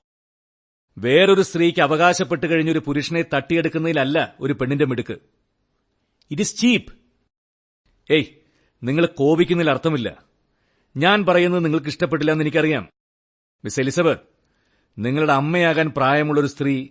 [0.97, 5.13] വേറൊരു സ്ത്രീക്ക് അവകാശപ്പെട്ടു കഴിഞ്ഞ ഒരു പുരുഷനെ തട്ടിയെടുക്കുന്നതിലല്ല ഒരു പെണ്ണിന്റെ മിടുക്ക്.
[6.31, 6.93] ഇറ്റ് ഇസ് ചീപ്പ്
[8.13, 8.25] ഏയ്
[8.83, 10.23] നിങ്ങൾ കോപിക്കുന്നതിൽ അർത്ഥമില്ല.
[10.97, 12.89] ഞാൻ പറയുന്നത് നിങ്ങൾക്ക് ഇഷ്ടപ്പെട്ടില്ല എന്ന് എനിക്കറിയാം.
[13.65, 14.21] മിസ് എലിസബത്ത്
[14.99, 16.87] നിങ്ങളുടെ അമ്മയാകാൻ പ്രായമുള്ള ഒരു സ്ത്രീ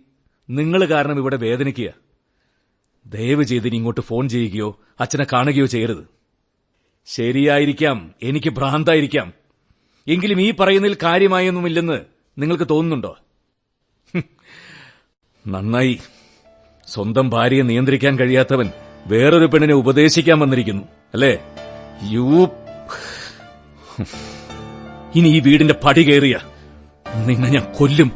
[0.49, 1.93] നിങ്ങൾ കാരണം ഇവിടെ വേദനിക്കുക.
[3.05, 6.07] ദയവ് ചെയ്ത് ഇനി ഇങ്ങോട്ട് ഫോൺ ചെയ്യുകയോ അച്ഛനെ കാണുകയോ ചെയ്യരുത്.
[7.05, 9.33] ശരിയായിരിക്കാം എനിക്ക് ഭ്രാന്തായിരിക്കാം.
[10.07, 12.05] എങ്കിലും ഈ പറയുന്നതിൽ കാര്യമായൊന്നുമില്ലെന്ന്
[12.37, 13.17] നിങ്ങൾക്ക് തോന്നുന്നുണ്ടോ.
[15.47, 15.99] നന്നായി.
[16.87, 18.71] സ്വന്തം ഭാര്യയെ നിയന്ത്രിക്കാൻ കഴിയാത്തവൻ
[19.07, 20.83] വേറൊരു പെണ്ണിനെ ഉപദേശിക്കാൻ വന്നിരിക്കുന്നു
[21.13, 21.37] അല്ലേ?
[22.03, 22.49] യു
[25.15, 26.39] ഇനി ഈ വീടിന്റെ പടി കയറിയ
[27.25, 28.11] നിന്നെ ഞാൻ കൊല്ലും.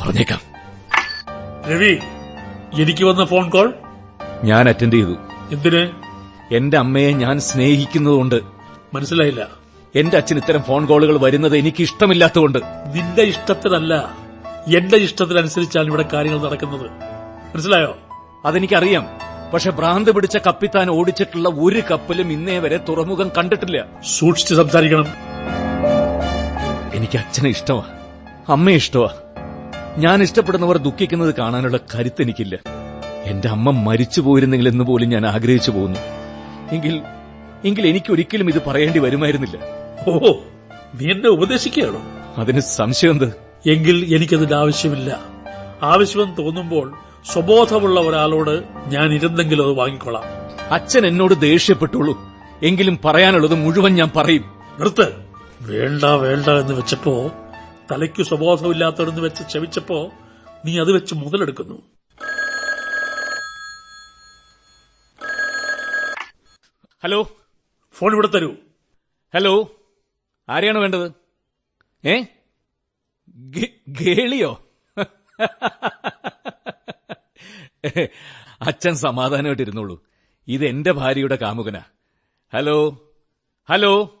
[0.00, 0.40] പറഞ്ഞേക്കാം.
[1.70, 1.98] രവി
[2.82, 3.74] എനിക്ക് വന്ന ഫോൺ കോൾ?
[4.44, 5.16] ഞാൻ അറ്റൻഡ് ചെയ്തു.
[5.52, 5.90] എന്തിന്?
[6.54, 8.40] എന്റെ അമ്മയെ ഞാൻ സ്നേഹിക്കുന്നതുകൊണ്ട്.
[8.94, 9.48] മനസ്സിലായില്ല.
[9.94, 12.58] എന്റെ അച്ഛൻ ഇത്തരം ഫോൺ കോളുകൾ വരുന്നത് എനിക്ക് ഇഷ്ടമില്ലാത്തതുകൊണ്ട്
[12.94, 14.25] നിന്റെ ഇഷ്ടത്തിനല്ല.
[14.74, 16.90] എന്റെ ഇഷ്ടത്തിനനുസരിച്ചാണ് ഇവിടെ കാര്യങ്ങൾ നടക്കുന്നത്.
[17.54, 17.96] മനസ്സിലായോ?
[18.44, 19.06] അതെനിക്കറിയാം.
[19.54, 23.86] പക്ഷെ ഭ്രാന്ത് പിടിച്ച കപ്പിത്താൻ ഓടിച്ചിട്ടുള്ള ഒരു കപ്പലും ഇന്നേ വരെ തുറമുഖം കണ്ടിട്ടില്ല.
[24.18, 25.06] സൂക്ഷിച്ച് സംസാരിക്കണം.
[26.94, 27.84] എനിക്ക് അച്ഛനെ ഇഷ്ടമാ
[28.48, 29.08] അമ്മയെ ഇഷ്ടമാ
[29.98, 32.58] ഞാൻ ഇഷ്ടപ്പെടുന്നവർ ദുഃഖിക്കുന്നത് കാണാനുള്ള കരുത്ത് എനിക്കില്ല.
[33.24, 36.00] എന്റെ അമ്മ മരിച്ചു പോയിരുന്നെങ്കിൽ എന്ന് പോലും ഞാൻ ആഗ്രഹിച്ചു പോകുന്നു.
[36.72, 37.02] എങ്കിൽ
[37.64, 39.58] എങ്കിൽ എനിക്കൊരിക്കലും ഇത് പറയേണ്ടി വരുമായിരുന്നില്ല.
[40.08, 40.32] ഓ
[40.94, 42.02] നീ എന്നെ ഉപദേശിക്കുകയാണോ?
[42.38, 45.20] അതിന് സംശയം എന്ത് എങ്കിൽ എനിക്കതിന്റെ ആവശ്യമില്ല.
[45.82, 46.98] ആവശ്യം തോന്നുമ്പോൾ
[47.32, 50.24] സ്വബോധമുള്ള ഒരാളോട് ഞാൻ ഇരുന്നെങ്കിലും അത് വാങ്ങിക്കൊള്ളാം.
[50.74, 52.18] അച്ഛൻ എന്നോട് ദേഷ്യപ്പെട്ടുള്ളൂ.
[52.62, 54.44] എങ്കിലും പറയാനുള്ളത് മുഴുവൻ ഞാൻ പറയും.
[54.78, 55.26] നിർത്ത്.
[55.60, 57.32] വേണ്ട വേണ്ട എന്ന് വെച്ചപ്പോ
[57.92, 60.10] തലയ്ക്ക് സ്വബോധമില്ലാത്തവരെന്ന് വെച്ച് ക്ഷമിച്ചപ്പോ
[60.64, 61.82] നീ അത് വെച്ച് മുതലെടുക്കുന്നു.
[67.04, 67.28] ഹലോ?
[67.92, 68.54] ഫോൺ ഇവിടെ തരൂ.
[69.34, 69.70] ഹലോ?
[70.48, 71.12] ആരെയാണ് വേണ്ടത്?
[72.06, 72.24] ഏ?
[73.88, 74.66] ഗേളിയോ?
[78.62, 80.02] അച്ഛൻ സമാധാനമായിട്ടിരുന്നുള്ളൂ
[80.48, 81.82] ഇത് എന്റെ ഭാര്യയുടെ കാമുകനാ.
[82.54, 82.98] ഹലോ?
[83.70, 84.14] ഹലോ.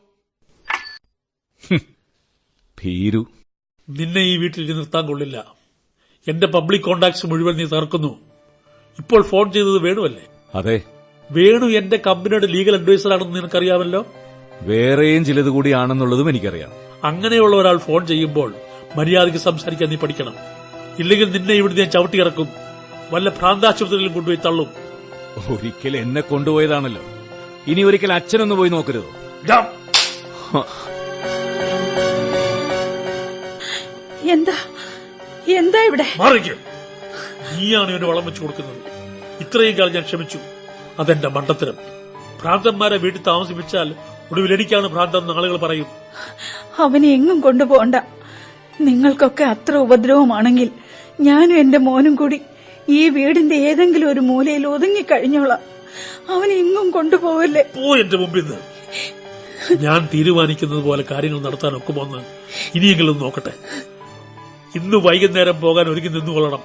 [2.84, 3.26] ഭീരു.
[3.90, 5.54] നിന്നെ ഈ വീട്ടിൽ നിർത്താൻ കൊള്ളില്ല.
[6.28, 8.20] എന്റെ പബ്ലിക് കോണ്ടാക്ട്സ് മുഴുവൻ നീ തകർക്കുന്നു.
[8.98, 10.24] ഇപ്പോൾ ഫോൺ ചെയ്തത് വേണുവല്ലേ?
[10.54, 10.82] അതെ.
[11.30, 14.06] വേണു എന്റെ കമ്പനിയുടെ ലീഗൽ അഡ്വൈസർ ആണെന്ന് നിനക്കറിയാമല്ലോ?
[14.62, 16.70] വേറെയും ചിലത് കൂടിയാണെന്നുള്ളതും എനിക്കറിയാം.
[17.04, 18.54] അങ്ങനെയുള്ള ഒരാൾ ഫോൺ ചെയ്യുമ്പോൾ
[18.96, 20.34] മര്യാദയ്ക്ക് സംസാരിക്കാൻ നീ പഠിക്കണം.
[20.98, 22.48] ഇല്ലെങ്കിൽ നിന്നെ ഇവിടുന്ന് ഞാൻ ചവിട്ടിയിറക്കും.
[23.10, 24.68] വല്ല ഭ്രാന്താശുപത്രിയിലും കൊണ്ടുപോയി തള്ളും.
[25.52, 27.02] ഒരിക്കൽ എന്നെ കൊണ്ടുപോയതാണല്ലോ.
[27.66, 29.08] ഇനി ഒരിക്കൽ അച്ഛനൊന്ന് പോയി നോക്കരുത്?
[34.30, 34.56] എന്താ?
[35.48, 36.06] എന്താ ഇവിടെ?
[36.16, 36.54] മാറിക്ക്.
[37.56, 38.80] നീയാണ് ഇവന് വളം വെച്ചു കൊടുക്കുന്നത്.
[39.40, 40.38] ഇത്രയും കാലം ഞാൻ ക്ഷമിച്ചു.
[40.98, 41.76] അതെന്റെ മണ്ടത്തരം.
[42.42, 43.94] ഭ്രാന്തന്മാരെ വീട്ടിൽ താമസിപ്പിച്ചാൽ
[44.30, 45.86] ഒടുവിൽ എനിക്കാണ് ഭ്രാന്തം ആളുകൾ പറയും.
[46.78, 47.94] അവനെ എങ്ങും കൊണ്ടുപോകണ്ട.
[48.80, 50.70] നിങ്ങൾക്കൊക്കെ അത്ര ഉപദ്രവമാണെങ്കിൽ
[51.20, 52.40] ഞാനും എന്റെ മോനും കൂടി
[52.88, 55.58] ഈ വീടിന്റെ ഏതെങ്കിലും ഒരു മൂലയിൽ ഒതുങ്ങി കഴിഞ്ഞോളാം.
[56.30, 57.62] അവനെ എങ്ങും കൊണ്ടുപോവല്ലേ?
[57.62, 58.56] പോ എന്റെ മുമ്പിൽ നിന്ന്
[59.84, 62.18] ഞാൻ തീരുമാനിക്കുന്നത് പോലെ കാര്യങ്ങൾ നടത്താൻ ഒക്കുമോന്ന്
[62.74, 63.52] ഇനിയെങ്കിലും നോക്കട്ടെ.
[64.78, 66.58] ഇന്ന് വൈകുന്നേരം പോകാൻ ഒരുങ്ങി നിന്നുകൊള്ളണം.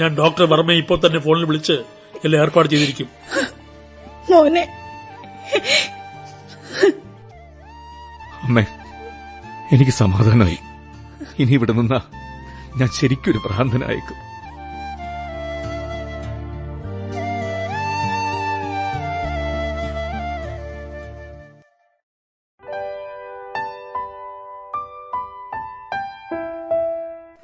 [0.00, 1.72] ഞാൻ ഡോക്ടർ വർമ്മയെ ഇപ്പോൾ തന്നെ ഫോണിൽ വിളിച്ച്
[2.24, 3.08] എല്ലാം ഏർപ്പാട് ചെയ്തിരിക്കും.
[4.30, 4.66] മോനെ.
[8.42, 8.66] അമ്മേ
[9.72, 10.58] എനിക്ക് സമാധാനമായി.
[11.40, 11.96] ഇനി ഇവിടെ നിന്ന
[12.76, 14.18] ഞാൻ ശരിക്കൊരു ഭ്രാന്തനായേക്കും.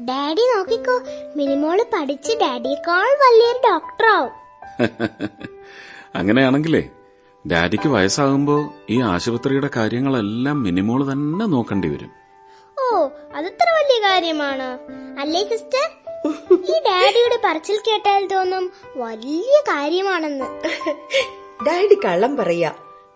[0.09, 0.95] ഡാഡി നോക്കിക്കോ
[1.37, 4.35] മിനിമോൾ പഠിച്ച് ഡാഡിയേക്കാൾ വലിയൊരു ഡോക്ടറാവും.
[6.17, 6.83] അങ്ങനെയാണെങ്കിലേ
[7.45, 12.26] ഡാഡിക്ക് വയസ്സാകുമ്പോ ഈ ആശുപത്രിയുടെ കാര്യങ്ങളെല്ലാം മിനിമോൾ തന്നെ നോക്കേണ്ടി വരും.
[13.35, 14.79] അതത്ര വലിയ കാര്യമാണ്.
[15.21, 15.87] അല്ലേ സിസ്റ്റർ?
[16.53, 20.45] ഈ ഡാഡിയുടെ പറച്ചിൽ കേട്ടാൽ തോന്നും വലിയ കാര്യമാണെന്ന്.
[21.67, 22.73] ഡാഡി കള്ളം പറയാ.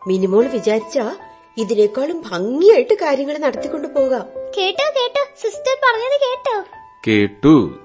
[0.09, 1.17] മിനിമോൾ വിചാരിച്ചാ
[1.59, 4.27] ഇതിനേക്കാളും ഭംഗിയായിട്ട് കാര്യങ്ങൾ നടത്തിക്കൊണ്ടു പോകാം.
[4.59, 5.25] കേട്ടോ കേട്ടോ.
[5.43, 6.65] സിസ്റ്റർ പറഞ്ഞത് കേട്ടോ.
[7.09, 7.79] കേട്ടു.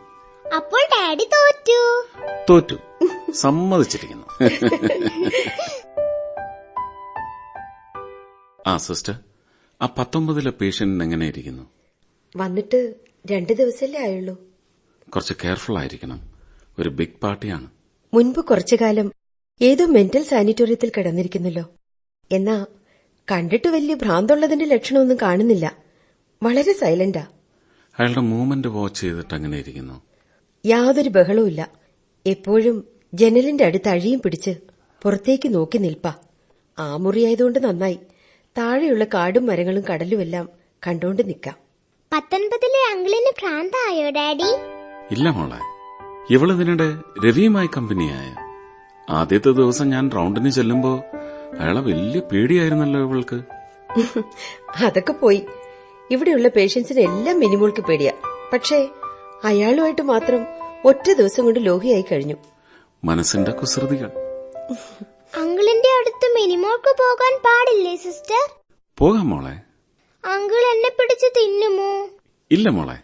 [0.55, 2.07] അപ്പോൾ ഡാഡി തോറ്റു.
[2.49, 2.75] തോറ്റു.
[3.31, 4.27] സമ്മതിച്ചിരിക്കുന്നു.
[8.67, 9.15] ആ സിസ്റ്റർ.
[9.81, 11.74] ആ പത്തൊമ്പതിലെ പേഷ്യന്റ് എങ്ങനെ ഇരിക്കുന്നു
[12.35, 12.95] വന്നിട്ട്
[13.31, 14.35] രണ്ടു ദിവസല്ലേ ആയുള്ളൂ.
[15.15, 16.19] കുറച്ച് കെയർഫുൾ ആയിരിക്കണം.
[16.79, 17.67] ഒരു ബിഗ് പാർട്ടിയാണ്
[18.13, 19.13] മുൻപ് കുറച്ചു കാലം
[19.61, 21.69] ഏതോ മെന്റൽ സാനിറ്റോറിയത്തിൽ കിടന്നിരിക്കുന്നല്ലോ.
[22.31, 22.65] എന്നാ
[23.31, 25.77] കണ്ടിട്ട് വലിയ ഭ്രാന്തുള്ളതിന്റെ ലക്ഷണമൊന്നും കാണുന്നില്ല.
[26.43, 27.27] വളരെ സൈലന്റാ
[27.99, 30.01] അയാളുടെ മൂവ്മെന്റ് വാച്ച് ചെയ്തിട്ട് അങ്ങനെ ഇരിക്കുന്നു.
[30.65, 31.71] യാതൊരു ബഹളവുമില്ല
[32.25, 34.53] എപ്പോഴും ജനലിന്റെ അടുത്ത് അഴിയും പിടിച്ച്
[35.01, 36.07] പുറത്തേക്ക് നോക്കി നിൽപ്പ.
[36.79, 37.99] ആ മുറിയായതുകൊണ്ട് നന്നായി.
[38.57, 40.49] താഴെയുള്ള കാടും മരങ്ങളും കടലുമെല്ലാം
[40.87, 41.64] കണ്ടോണ്ട് നിൽക്കാം
[42.13, 44.49] പത്തൊൻപതിലെ അങ്കിളിന് ഭ്രാന്തായോ ഡാഡി?
[45.11, 45.59] ഇല്ല മോളെ.
[46.33, 46.89] ഇവളിതിനിടെ
[47.25, 48.35] രവിയുമായി കമ്പനിയായ.
[49.09, 51.03] ആദ്യത്തെ ദിവസം ഞാൻ റൗണ്ടിന് ചെല്ലുമ്പോ
[51.59, 53.41] അയാളെ വലിയ പേടിയായിരുന്നല്ലോ ഇവൾക്ക്.
[54.83, 55.45] അതൊക്കെ പോയി.
[56.11, 58.13] ഇവിടെയുള്ള പേഷ്യൻസിന് എല്ലാം മിനിമോൾക്ക് പേടിയാ.
[58.53, 58.87] പക്ഷേ
[59.43, 60.45] അയാളുമായിട്ട് മാത്രം
[60.85, 62.35] ഒറ്റ ദിവസം കൊണ്ട് ലോഹിയായി കഴിഞ്ഞു.
[63.03, 64.09] മനസ്സിന്റെ കുസൃതികൾ.
[65.41, 68.49] അങ്കിളിന്റെ അടുത്ത് മിനിമോൾക്ക് പോകാൻ പാടില്ലേ സിസ്റ്റർ?
[68.97, 69.64] പോകാം മോളെ.
[70.25, 72.07] അങ്കിൾ എന്നെ പിടിച്ച് തിന്നുമോ?
[72.51, 72.97] ഇല്ല മോളെ.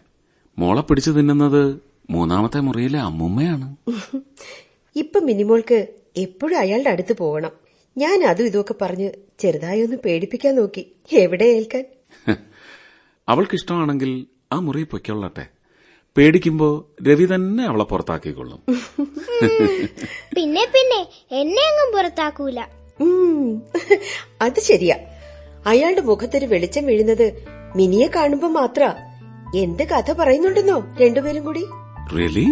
[0.58, 1.80] മോളെ പിടിച്ചു തിന്നുന്നത്
[2.10, 3.76] മൂന്നാമത്തെ മുറിയിലെ അമ്മുമ്മയാണ്.
[4.96, 7.52] ഇപ്പൊ മിനിമോൾക്ക് എപ്പോഴും അയാളുടെ അടുത്ത് പോകണം.
[7.98, 10.92] ഞാൻ അതും ഇതൊക്കെ പറഞ്ഞ് ചെറുതായി ഒന്ന് പേടിപ്പിക്കാൻ നോക്കി.
[11.12, 11.84] എവിടെ ഏൽക്കാൻ?
[13.28, 15.46] അവൾക്ക് ഇഷ്ടമാണെങ്കിൽ ആ മുറി പൊയ്ക്കൊള്ളട്ടെ.
[16.16, 16.68] പേടിക്കുമ്പോ
[17.08, 18.60] രവി തന്നെ അവളെ പുറത്താക്കിക്കൊള്ളും.
[20.36, 22.60] പിന്നെ പിന്നെ എന്നെ അങ്ങും പുറത്താക്കൂല.
[24.40, 24.96] അത് ശരിയാ.
[25.66, 27.44] അയാളുടെ മുഖത്തൊരു വെളിച്ചം വീഴുന്നത്
[27.76, 28.92] മിനിയെ കാണുമ്പോ മാത്ര.
[29.56, 31.66] എന്ത് കഥ പറയുന്നുണ്ടെന്നോ രണ്ടുപേരും കൂടി?
[32.16, 32.46] റിയലി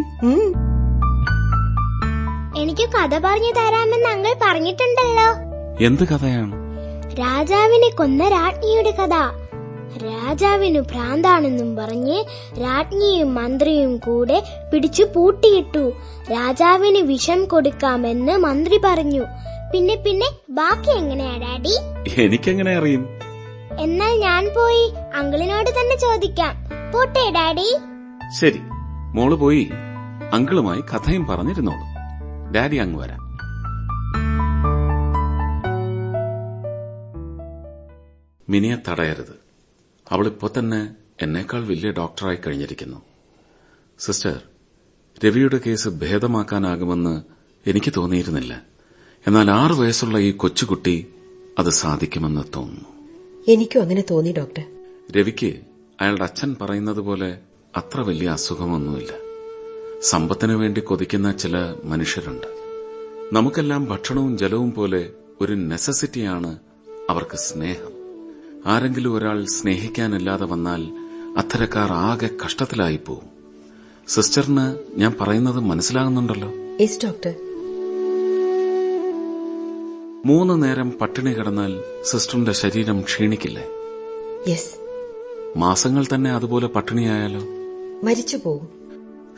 [2.61, 5.29] എനിക്ക് കഥ പറഞ്ഞു തരാമെന്ന് അങ്ങൾ പറഞ്ഞിട്ടുണ്ടല്ലോ.
[5.87, 6.55] എന്ത് കഥയാണ്?
[7.19, 9.15] രാജാവിനെ കൊന്ന രാജ്ഞിയുടെ കഥ.
[10.05, 12.25] രാജാവിന് ഭ്രാന്താണെന്നും പറഞ്ഞ്
[12.63, 14.43] രാജ്ഞിയും മന്ത്രിയും കൂടെ
[14.73, 15.93] പിടിച്ചു പൂട്ടിയിട്ടു.
[16.33, 19.25] രാജാവിന് വിഷം കൊടുക്കാമെന്ന് മന്ത്രി പറഞ്ഞു.
[19.75, 21.75] പിന്നെ പിന്നെ ബാക്കി എങ്ങനെയാ ഡാഡി?
[22.21, 23.07] എനിക്കെങ്ങനെ അറിയും?
[23.79, 26.57] എന്നാൽ ഞാൻ പോയി അങ്കിളിനോട് തന്നെ ചോദിക്കാം.
[26.93, 27.79] പോട്ടെ ഡാഡി?
[28.41, 28.59] ശരി.
[29.15, 29.71] മോൾ പോയി
[30.33, 31.85] അങ്കിളുമായി കഥയും പറഞ്ഞിരുന്നോളൂ.
[32.53, 33.31] ഡാഡി അങ്ങ് വരാം.
[38.49, 39.41] മിനിയെ തടയരുത്.
[40.11, 40.91] അവൾ അവളിപ്പോ തന്നെ
[41.23, 43.03] എന്നേക്കാൾ വലിയ ഡോക്ടറായി കഴിഞ്ഞിരിക്കുന്നു.
[43.99, 44.41] സിസ്റ്റർ
[45.25, 47.23] രവിയുടെ കേസ് ഭേദമാക്കാനാകുമെന്ന്
[47.67, 48.70] എനിക്ക് തോന്നിയിരുന്നില്ല.
[49.27, 51.07] എന്നാൽ ആറു വയസ്സുള്ള ഈ കൊച്ചുകുട്ടി
[51.59, 53.09] അത് സാധിക്കുമെന്ന് തോന്നുന്നു.
[53.49, 54.65] എനിക്കും അങ്ങനെ തോന്നി ഡോക്ടർ.
[55.13, 55.61] രവിക്ക്
[56.01, 57.39] അയാളുടെ അച്ഛൻ പറയുന്നത് പോലെ
[57.77, 59.13] അത്ര വലിയ അസുഖമൊന്നുമില്ല.
[60.03, 62.47] സമ്പത്തിനു വേണ്ടി കൊതിക്കുന്ന ചില മനുഷ്യരുണ്ട്.
[63.33, 66.59] നമുക്കെല്ലാം ഭക്ഷണവും ജലവും പോലെ ഒരു നെസസിറ്റിയാണ്
[67.11, 67.93] അവർക്ക് സ്നേഹം.
[68.67, 70.83] ആരെങ്കിലും ഒരാൾ സ്നേഹിക്കാനില്ലാതെ വന്നാൽ
[71.39, 73.29] അത്തരക്കാർ ആകെ കഷ്ടത്തിലായി പോവും
[74.09, 76.53] സിസ്റ്ററിന് ഞാൻ പറയുന്നത് മനസ്സിലാകുന്നുണ്ടല്ലോ?
[77.05, 77.50] ഡോക്ടർ.
[80.27, 83.69] മൂന്ന് നേരം പട്ടിണി കിടന്നാൽ സിസ്റ്ററിന്റെ ശരീരം ക്ഷീണിക്കില്ലേ?
[84.49, 84.75] യെസ്
[85.59, 87.41] മാസങ്ങൾ തന്നെ അതുപോലെ പട്ടിണിയായാലോ?
[88.07, 88.69] മരിച്ചു പോകും.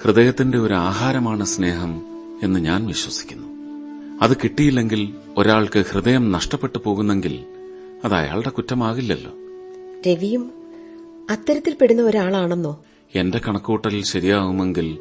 [0.02, 2.02] ഹൃദയത്തിന്റെ ഒരു ആഹാരമാണ് സ്നേഹം
[2.42, 3.48] എന്ന് ഞാൻ വിശ്വസിക്കുന്നു.
[4.24, 7.44] അത് കിട്ടിയില്ലെങ്കിൽ ഒരാൾക്ക് ഹൃദയം നഷ്ടപ്പെട്ടു പോകുന്നെങ്കിൽ
[8.04, 9.30] അത് അയാളുടെ കുറ്റമാകില്ലല്ലോ.
[10.06, 10.52] രവിയും
[11.30, 12.84] അത്തരത്തിൽപ്പെടുന്ന ഒരാളാണെന്നോ?
[13.14, 14.98] എന്റെ കണക്കൂട്ടൽ ശരിയാകുമെങ്കിൽ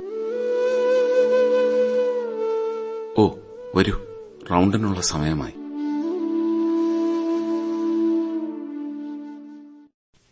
[3.18, 3.30] ഓ
[3.76, 3.98] വരൂ.
[4.52, 5.61] റൗണ്ടിനുള്ള സമയമായി.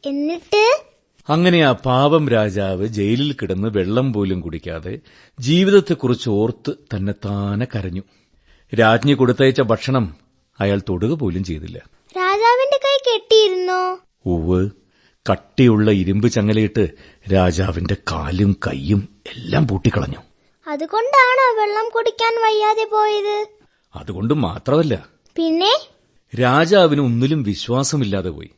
[0.06, 0.82] എന്നിട്ട്?
[1.30, 5.00] അങ്ങനെ ആ പാവം രാജാവ് ജയിലിൽ കിടന്ന് വെള്ളം പോലും കുടിക്കാതെ
[5.40, 8.02] ജീവിതത്തെക്കുറിച്ച് ഓർത്ത് തന്നെ താനെ കരഞ്ഞു.
[8.76, 10.16] രാജ്ഞി കൊടുത്തയച്ച ഭക്ഷണം
[10.60, 11.78] അയാൾ തൊടുക പോലും ചെയ്തില്ല.
[12.18, 14.00] രാജാവിന്റെ കൈ കെട്ടിയിരുന്നോ?
[14.26, 14.70] ഉവ്
[15.32, 16.90] കട്ടിയുള്ള ഇരുമ്പ് ചങ്ങലയിട്ട്
[17.34, 20.18] രാജാവിന്റെ കാലും കൈയും എല്ലാം പൂട്ടിക്കളഞ്ഞു.
[20.68, 23.48] അതുകൊണ്ടാണ് വെള്ളം കുടിക്കാൻ വയ്യാതെ പോയത്?
[23.96, 25.10] അതുകൊണ്ട് മാത്രമല്ല.
[25.36, 25.74] പിന്നെ?
[26.42, 28.50] രാജാവിന് ഒന്നിലും വിശ്വാസമില്ലാതെ പോയി.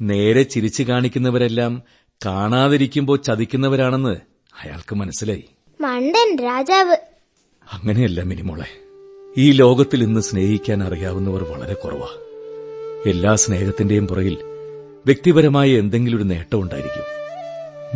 [0.00, 1.82] നേരെ ചിരിച്ചു കാണിക്കുന്നവരെല്ലാം
[2.26, 4.16] കാണാതിരിക്കുമ്പോ ചതിക്കുന്നവരാണെന്ന്
[4.64, 5.44] അയാൾക്ക് മനസ്സിലായി.
[5.80, 6.96] മണ്ടൻ രാജാവ്.
[7.72, 8.66] അങ്ങനെയല്ല മിനിമോളെ.
[9.38, 12.08] ഈ ലോകത്തിൽ ഇന്ന് സ്നേഹിക്കാൻ അറിയാവുന്നവർ വളരെ കുറവാ.
[13.06, 14.36] എല്ലാ സ്നേഹത്തിന്റെയും പുറകിൽ
[15.06, 17.16] വ്യക്തിപരമായ എന്തെങ്കിലും ഒരു നേട്ടം ഉണ്ടായിരിക്കും.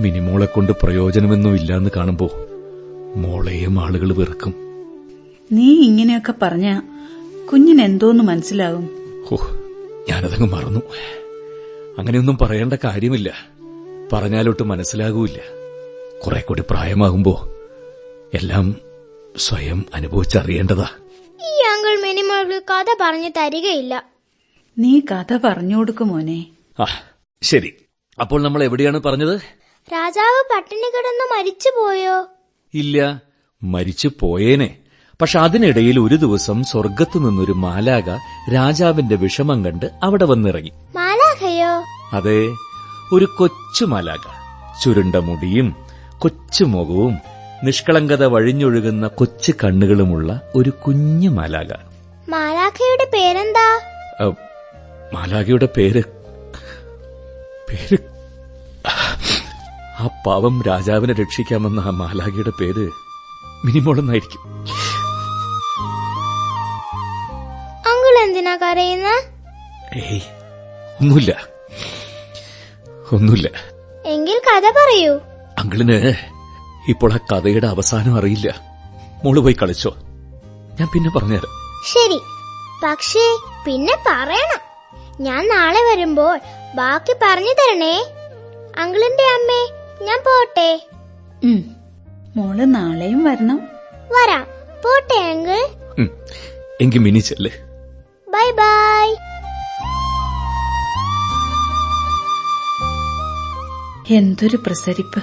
[0.02, 2.30] മിനിമോളെ കൊണ്ട് പ്രയോജനമൊന്നും ഇല്ലാന്ന് കാണുമ്പോ
[3.16, 4.54] മോളെയും ആളുകൾ വെറുക്കും.
[5.52, 6.80] നീ ഇങ്ങനെയൊക്കെ പറഞ്ഞ
[7.52, 8.90] കുഞ്ഞിനെന്തോന്ന് മനസ്സിലാകും
[9.32, 9.36] ഓ
[10.10, 10.80] ഞാനതങ്ങ് മറന്നു.
[12.00, 13.34] അങ്ങനെയൊന്നും പറയേണ്ട കാര്യമില്ല.
[14.12, 15.38] പറഞ്ഞാലൊട്ട് മനസ്സിലാകൂല
[16.26, 17.48] കുറെ കൂടി പ്രായമാകുമ്പോ
[18.34, 18.76] എല്ലാം
[19.36, 20.88] സ്വയം അനുഭവിച്ചറിയേണ്ടതാ.
[21.30, 24.04] ഈ അങ്കിൾ മിനിമോൾക്ക് കഥ പറഞ്ഞു തരികയില്ല.
[24.78, 26.46] നീ കഥ പറഞ്ഞു കൊടുക്കും മോനെ.
[26.80, 26.86] ആ
[27.42, 27.72] ശരി.
[28.20, 29.40] അപ്പോൾ നമ്മൾ എവിടെയാണ് പറഞ്ഞത്?
[29.92, 32.26] രാജാവ് പട്ടിണി കിടന്ന് മരിച്ചു പോയോ?
[32.74, 33.20] ഇല്ല
[33.62, 34.76] മരിച്ചു പോയേനെ.
[35.20, 38.18] പക്ഷെ അതിനിടയിൽ ഒരു ദിവസം സ്വർഗത്തു നിന്നൊരു മാലാക
[38.54, 40.70] രാജാവിന്റെ വിഷമം കണ്ട് അവിടെ വന്നിറങ്ങി.
[40.70, 41.19] മാലാഖയോ
[42.12, 42.40] അതെ
[43.12, 44.24] ഒരു കൊച്ചു മലക.
[44.82, 45.76] ചുരുണ്ട മുടിയും
[46.18, 47.14] കൊച്ചു മുഖവും
[47.64, 51.72] നിഷ്കളങ്കത വഴിഞ്ഞൊഴുകുന്ന കൊച്ചു കണ്ണുകളുമുള്ള ഒരു കുഞ്ഞു മാലാക.
[52.28, 53.66] മാലാഖയുടെ പേരെന്താ?
[55.14, 56.02] മാലാഖയുടെ പേര്
[57.68, 57.98] പേര്
[59.98, 62.84] ആ പാവം രാജാവിനെ രക്ഷിക്കാമെന്ന ആ മാലാഖയുടെ പേര്
[63.64, 64.42] മിനിമോളെന്നായിരിക്കും.
[67.90, 69.08] അങ്കിൾ എന്തിനാ കരയുന്ന?
[69.98, 70.20] ഏയ്
[71.00, 71.32] ഒന്നുമില്ല.
[73.12, 73.48] ഒന്നുമില്ല.
[74.06, 75.20] എങ്കിൽ കഥ പറയൂ.
[75.58, 76.14] അങ്കിളിന്
[76.88, 78.60] ഇപ്പോൾ ആ കഥയുടെ അവസാനം അറിയില്ല.
[79.24, 79.96] മോൾ പോയി കളിച്ചോ.
[80.80, 81.82] ഞാൻ പിന്നെ പറഞ്ഞുതരാം.
[81.92, 82.20] ശരി.
[82.84, 84.60] പക്ഷേ പിന്നെ പറയണം.
[85.20, 86.40] ഞാൻ നാളെ വരുമ്പോൾ
[86.74, 88.06] ബാക്കി പറഞ്ഞു തരണേ.
[88.78, 89.70] അങ്കിളിന്റെ അമ്മേ
[90.04, 90.88] ഞാൻ പോട്ടെ.
[92.36, 93.60] മോൾ നാളെയും വരണം.
[94.12, 94.46] വരാം.
[94.84, 95.68] പോട്ടെ അങ്കിൾ.
[95.98, 96.10] എങ്കിൽ
[96.80, 97.50] എങ്കി മിനി ചെല്ലേ.
[98.28, 99.29] Bye bye.
[104.10, 105.22] എന്തൊരു പ്രസരിപ്പ്.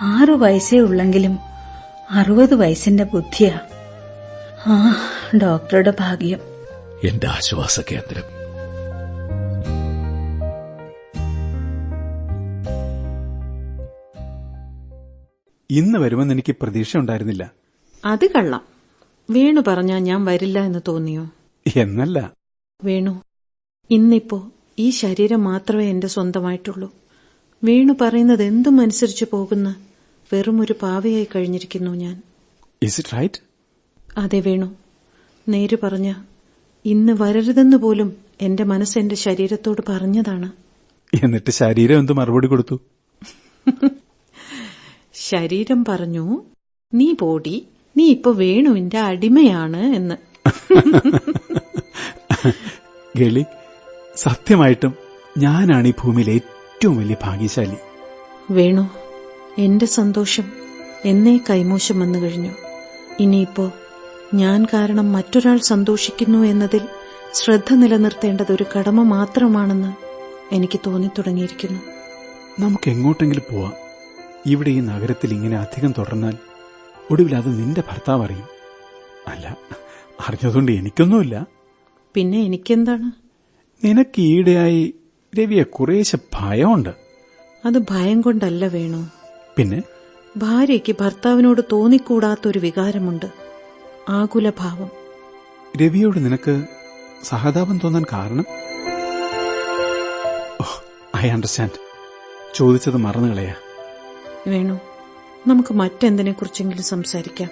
[0.00, 1.38] ആറു വയസ്സേ ഉള്ളെങ്കിലും
[2.10, 3.60] അറുപത് വയസ്സിന്റെ ബുദ്ധിയാ.
[4.66, 4.96] ആ
[5.42, 6.38] ഡോക്ടറുടെ ഭാഗ്യം.
[7.04, 8.22] എന്റെ ആശ്വാസ കേന്ദ്രം.
[15.70, 17.52] ഇന്ന് വരുമെന്ന് എനിക്ക് പ്രതീക്ഷ ഉണ്ടായിരുന്നില്ല.
[18.04, 18.60] അത് കള്ളം.
[19.30, 21.30] വേണു പറഞ്ഞാ ഞാൻ വരില്ല എന്ന് തോന്നിയോ?
[21.76, 22.32] എന്നല്ല.
[22.84, 23.22] വേണു
[23.90, 26.92] ഇന്നിപ്പോ ഈ ശരീരം മാത്രമേ എന്റെ സ്വന്തമായിട്ടുള്ളൂ.
[27.62, 29.76] വേണു പറയുന്നത് എന്തും അനുസരിച്ച് പോകുന്ന?
[30.32, 32.22] വെറും ഒരു പാവയായി കഴിഞ്ഞിരിക്കുന്നു ഞാൻ.
[34.16, 34.76] അതെ വേണു.
[35.48, 36.14] നേര് പറഞ്ഞ
[36.84, 40.48] ഇന്ന് വരരുതെന്ന് പോലും എന്റെ മനസ്സ് എന്റെ ശരീരത്തോട് പറഞ്ഞതാണ്.
[41.24, 42.80] എന്നിട്ട് ശരീരം എന്ത് മറുപടി കൊടുത്തു?
[45.14, 46.42] ശരീരം പറഞ്ഞു
[46.94, 47.66] നീ പോടി
[47.96, 50.16] നീ ഇപ്പൊ വേണുവിന്റെ അടിമയാണ് എന്ന്.
[53.18, 53.44] ഗളി
[54.16, 54.94] സത്യമായിട്ടും
[55.38, 56.32] ഞാനാണ് ഈ ഭൂമിയിലെ
[56.76, 57.76] ഏറ്റവും വലിയ ഭാഗ്യശാലി.
[58.50, 58.90] വേണു
[59.58, 60.44] എന്റെ സന്തോഷം
[61.04, 62.50] എന്നേ കൈമോശം വന്നു കഴിഞ്ഞു.
[63.20, 63.72] ഇനിയിപ്പോ
[64.34, 66.80] ഞാൻ കാരണം മറ്റൊരാൾ സന്തോഷിക്കുന്നു എന്നതിൽ
[67.32, 69.92] ശ്രദ്ധ നിലനിർത്തേണ്ടത് ഒരു കടമ മാത്രമാണെന്ന്
[70.54, 71.80] എനിക്ക് തോന്നിത്തുടങ്ങിയിരിക്കുന്നു.
[72.60, 73.72] നമുക്ക് എങ്ങോട്ടെങ്കിലും പോവാം.
[74.46, 76.36] ഇവിടെ ഈ നഗരത്തിൽ ഇങ്ങനെ അധികം തുടർന്നാൽ
[77.10, 78.48] ഒടുവിൽ അത് നിന്റെ ഭർത്താവ് അറിയും.
[79.28, 79.56] അല്ല
[80.28, 81.46] അറിഞ്ഞതുകൊണ്ട് എനിക്കൊന്നുമില്ല.
[82.14, 83.10] പിന്നെ എനിക്കെന്താണ്?
[83.86, 84.94] നിനക്ക് ഈയിടെയായി
[85.38, 86.90] രവിയെ കുറേശ്ശെ ഭയമുണ്ട്.
[87.64, 89.08] അത് ഭയം കൊണ്ടല്ല വേണു.
[89.56, 89.82] പിന്നെ?
[90.36, 93.26] ഭാര്യയ്ക്ക് ഭർത്താവിനോട് തോന്നിക്കൂടാത്തൊരു വികാരമുണ്ട്.
[94.08, 94.90] ആകുലഭാവം.
[95.82, 96.64] രവിയോട് നിനക്ക്
[97.24, 98.44] സഹതാപം തോന്നാൻ കാരണം?
[101.16, 101.86] I understand.
[102.54, 103.54] ചോദിച്ചത് മറന്നു കളയാ.
[104.46, 104.80] വേണു
[105.46, 107.50] നമുക്ക് മറ്റെന്തിനെ കുറിച്ചെങ്കിലും സംസാരിക്കാം.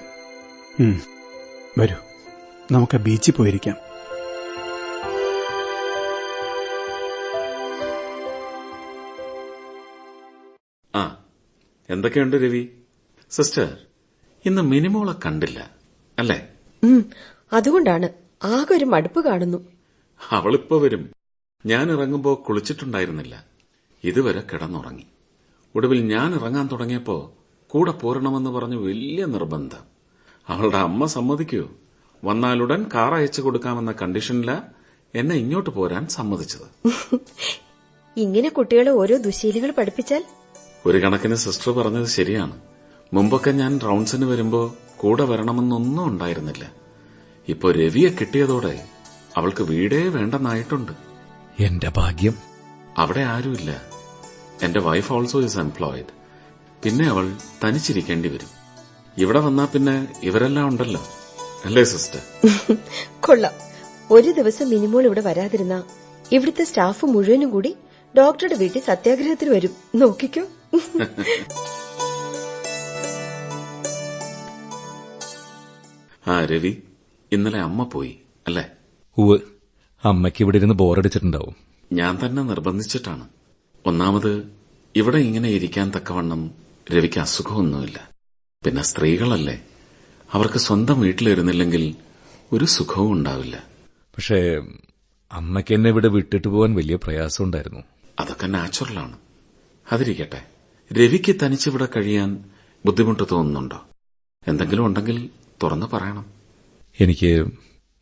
[1.78, 1.94] വരൂ.
[2.72, 3.76] നമുക്ക് ബീച്ചിൽ പോയിരിക്കാം.
[11.94, 12.62] എന്തൊക്കെയുണ്ട് രവി?
[13.30, 13.68] സിസ്റ്റർ
[14.44, 15.58] ഇന്ന് മിനിമോളെ കണ്ടില്ല
[16.18, 16.38] അല്ലേ?
[17.52, 18.08] അതുകൊണ്ടാണ്
[18.42, 19.58] ആകെ ഒരു മടുപ്പ് കാണുന്നു.
[20.20, 21.02] അവളിപ്പോ വരും.
[21.64, 23.34] ഞാൻ ഇറങ്ങുമ്പോ കുളിച്ചിട്ടുണ്ടായിരുന്നില്ല.
[24.04, 25.06] ഇതുവരെ കിടന്നുറങ്ങി.
[25.74, 27.16] ഒടുവിൽ ഞാൻ ഇറങ്ങാൻ തുടങ്ങിയപ്പോ
[27.70, 29.84] കൂടെ പോരണമെന്ന് പറഞ്ഞു വലിയ നിർബന്ധം.
[30.48, 31.62] അവളുടെ അമ്മ സമ്മതിക്കൂ.
[32.22, 34.52] വന്നാലുടൻ കാർ അയച്ചു കൊടുക്കാമെന്ന കണ്ടീഷനില
[35.14, 36.66] എന്നെ ഇങ്ങോട്ട് പോരാൻ സമ്മതിച്ചത്.
[38.16, 40.22] ഇങ്ങനെ കുട്ടികളെ ഓരോ ദുശീലികൾ പഠിപ്പിച്ചാൽ
[40.86, 42.60] ഒരു കണക്കിന് സിസ്റ്റർ പറഞ്ഞത് ശരിയാണ്.
[43.12, 46.72] മുമ്പൊക്കെ ഞാൻ റൗണ്ട്സിന് വരുമ്പോ കൂടെ വരണമെന്നൊന്നും ഉണ്ടായിരുന്നില്ല.
[47.48, 48.84] ഇപ്പോ രവിയെ കിട്ടിയതോടെ
[49.36, 50.92] അവൾക്ക് വീടേ വേണ്ടെന്നായിട്ടുണ്ട്.
[51.60, 52.34] എന്റെ ഭാഗ്യം.
[52.98, 53.82] അവിടെ ആരുമില്ല.
[54.62, 56.12] എന്റെ വൈഫ് ഓൾസോ ഇസ് എംപ്ലോയിഡ്
[56.82, 58.50] പിന്നെ അവൾ തനിച്ചിരിക്കേണ്ടി വരും.
[59.18, 61.02] ഇവിടെ വന്നാ പിന്നെ ഇവരെല്ലാം ഉണ്ടല്ലോ.
[61.64, 62.20] അല്ലേ സിസ്റ്റർ
[63.20, 63.52] കൊള്ളാം.
[64.10, 65.84] ഒരു ദിവസം മിനിമോൾ ഇവിടെ വരാതിരുന്ന
[66.32, 67.76] ഇവിടുത്തെ സ്റ്റാഫ് മുഴുവനും കൂടി
[68.16, 69.70] ഡോക്ടറുടെ വീട്ടിൽ സത്യാഗ്രഹത്തിന് വരും.
[69.94, 70.42] നോക്കിക്കോ.
[76.26, 76.82] ആ രവി
[77.32, 78.70] ഇന്നലെ അമ്മ പോയി അല്ലേ?
[79.18, 79.38] ഉവ്
[80.04, 81.56] അമ്മയ്ക്ക് ഇവിടെ ഇരുന്ന് ബോറടിച്ചിട്ടുണ്ടാവും.
[81.92, 83.28] ഞാൻ തന്നെ നിർബന്ധിച്ചിട്ടാണ്.
[83.86, 84.52] ഒന്നാമത്
[84.96, 86.50] ഇവിടെ ഇങ്ങനെ ഇരിക്കാൻ തക്കവണ്ണം
[86.92, 88.10] രവിക്ക് അസുഖമൊന്നുമില്ല.
[88.64, 89.64] പിന്നെ സ്ത്രീകളല്ലേ?
[90.32, 91.96] അവർക്ക് സ്വന്തം വീട്ടിലിരുന്നില്ലെങ്കിൽ
[92.52, 93.64] ഒരു സുഖവും ഉണ്ടാവില്ല.
[94.16, 94.60] പക്ഷേ
[95.32, 97.80] അമ്മയ്ക്ക് എന്നെ ഇവിടെ വിട്ടിട്ട് പോകാൻ വലിയ പ്രയാസമുണ്ടായിരുന്നു.
[98.20, 99.18] അതൊക്കെ നാച്ചുറലാണ്
[99.92, 100.53] അതിരിക്കട്ടെ.
[100.92, 102.44] രവിക്ക് തനിച്ചിവിടെ കഴിയാൻ
[102.86, 103.86] ബുദ്ധിമുട്ട് തോന്നുന്നുണ്ടോ?
[104.48, 105.30] എന്തെങ്കിലും ഉണ്ടെങ്കിൽ
[105.62, 106.26] തുറന്നു പറയണം.
[107.00, 107.46] എനിക്ക്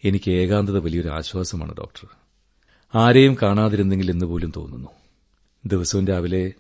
[0.05, 2.09] എനിക്ക് ഏകാന്തത വലിയൊരു ആശ്വാസമാണ് ഡോക്ടർ.
[2.95, 4.89] ആരെയും കാണാതിരുന്നെങ്കിൽ എന്ന് പോലും തോന്നുന്നു.
[5.67, 6.53] ദിവസവും രാവിലെ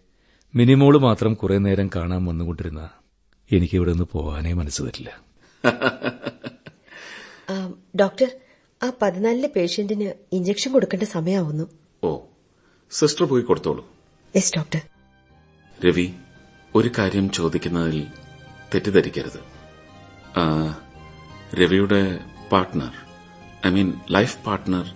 [0.54, 2.90] മിനിമോൾ മാത്രം കുറെ നേരം കാണാൻ വന്നുകൊണ്ടിരുന്ന
[3.52, 5.20] എനിക്ക് ഇവിടെ നിന്ന് പോകാനേ മനസ്സ് വരില്ല.
[7.50, 8.30] ആ, ഡോക്ടർ
[8.82, 11.64] ആ പതിനാലിലെ പേഷ്യന്റിന് ഇഞ്ചക്ഷൻ കൊടുക്കേണ്ട സമയമാവുന്നു.
[12.04, 12.18] ഓ
[12.90, 13.86] സിസ്റ്റർ പോയി കൊടുത്തോളൂ.
[14.36, 14.91] Yes doctor.
[15.84, 16.06] രവി
[16.74, 18.06] ഒരു കാര്യം ചോദിക്കുന്നതിൽ
[18.74, 19.40] തെറ്റിദ്ധരിക്കരുത്.
[21.54, 22.20] രവിയുടെ
[22.52, 22.92] partner
[23.66, 24.86] I mean life partner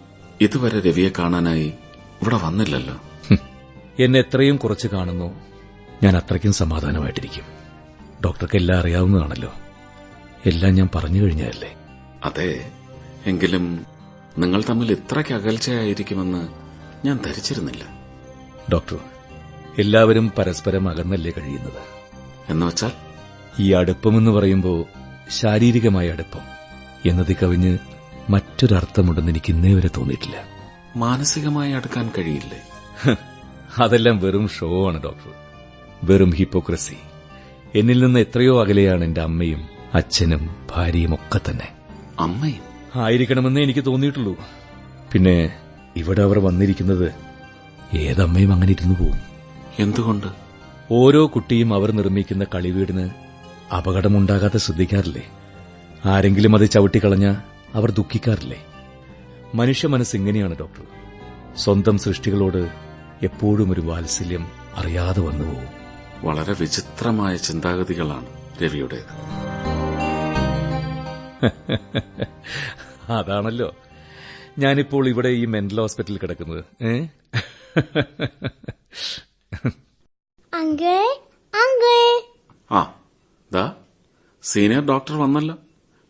[0.40, 1.66] ഇതുവരെ രവിയെ കാണാനായി
[2.22, 2.96] ഇവിടെ വന്നില്ലല്ലോ.
[3.99, 5.29] എന്നെ എത്രയും കുറച്ച് കാണുന്നു.
[6.03, 7.44] ഞാൻ അത്രയ്ക്കും സമാധാനമായിട്ടിരിക്കും.
[8.25, 9.53] ഡോക്ടർക്ക് എല്ലാം അറിയാവുന്നതാണല്ലോ.
[10.46, 11.70] എല്ലാം ഞാൻ പറഞ്ഞു കഴിഞ്ഞതല്ലേ?
[12.25, 12.72] അതെ
[13.27, 13.87] എങ്കിലും
[14.38, 16.42] നിങ്ങൾ തമ്മിൽ ഇത്രയ്ക്ക് അകൽച്ചയായിരിക്കുമെന്ന്
[17.07, 17.85] ഞാൻ ധരിച്ചിരുന്നില്ല.
[18.72, 18.99] ഡോക്ടർ
[19.79, 21.83] എല്ലാവരും പരസ്പരം അകന്നല്ലേ കഴിയുന്നത്?
[22.49, 22.93] എന്നുവെച്ചാൽ?
[23.61, 24.85] ഈ അടുപ്പമെന്ന് പറയുമ്പോൾ
[25.31, 26.45] ശാരീരികമായ അടുപ്പം
[27.07, 27.79] എന്നത് കവിഞ്ഞ്
[28.31, 30.37] മറ്റൊരർത്ഥമുണ്ടെന്ന് എനിക്ക് ഇന്നേ വരെ തോന്നിയിട്ടില്ല.
[30.97, 32.61] മാനസികമായി അടുക്കാൻ കഴിയില്ലേ?
[33.79, 35.33] അതെല്ലാം വെറും ഷോ ആണ് ഡോക്ടർ
[36.05, 36.97] വെറും ഹിപ്പോക്രസി
[37.75, 39.62] എന്നിൽ നിന്ന് എത്രയോ അകലെയാണ് എന്റെ അമ്മയും
[39.95, 41.69] അച്ഛനും ഭാര്യയും ഒക്കെ തന്നെ.
[42.21, 42.62] അമ്മയും?
[42.97, 44.37] ആയിരിക്കണമെന്നേ എനിക്ക് തോന്നിയിട്ടുള്ളൂ.
[45.12, 45.59] പിന്നെ
[45.97, 47.09] ഇവിടെ അവർ വന്നിരിക്കുന്നത്
[47.97, 49.26] ഏതമ്മയും അങ്ങനെ ഇരുന്നു പോവും
[49.79, 50.27] എന്തുകൊണ്ട്?
[50.91, 53.11] ഓരോ കുട്ടിയും അവർ നിർമ്മിക്കുന്ന കളിവീടിന്
[53.75, 55.29] അപകടമുണ്ടാകാതെ ശ്രദ്ധിക്കാറില്ലേ?
[56.05, 57.37] ആരെങ്കിലും അത് ചവിട്ടിക്കളഞ്ഞ
[57.75, 58.67] അവർ ദുഃഖിക്കാറില്ലേ?
[59.55, 60.83] മനുഷ്യ മനസ്സ് ഇങ്ങനെയാണ് ഡോക്ടർ.
[61.57, 62.71] സ്വന്തം സൃഷ്ടികളോട്
[63.23, 65.87] എപ്പോഴും ഒരു വാത്സല്യം അറിയാതെ വന്നുപോകും
[66.25, 68.27] വളരെ വിചിത്രമായ ചിന്താഗതികളാണ്
[68.62, 69.37] രവിയുടേത്.
[73.12, 73.77] അതാണല്ലോ.
[74.59, 76.65] ഞാനിപ്പോൾ ഇവിടെ ഈ മെന്റൽ ഹോസ്പിറ്റലിൽ കിടക്കുന്നത്.
[76.85, 77.07] ഏ?
[80.59, 81.16] Uncle
[81.47, 82.21] uncle.
[82.75, 82.95] ആ
[83.53, 83.73] ദാ
[84.42, 85.57] സീനിയർ ഡോക്ടർ വന്നല്ലോ.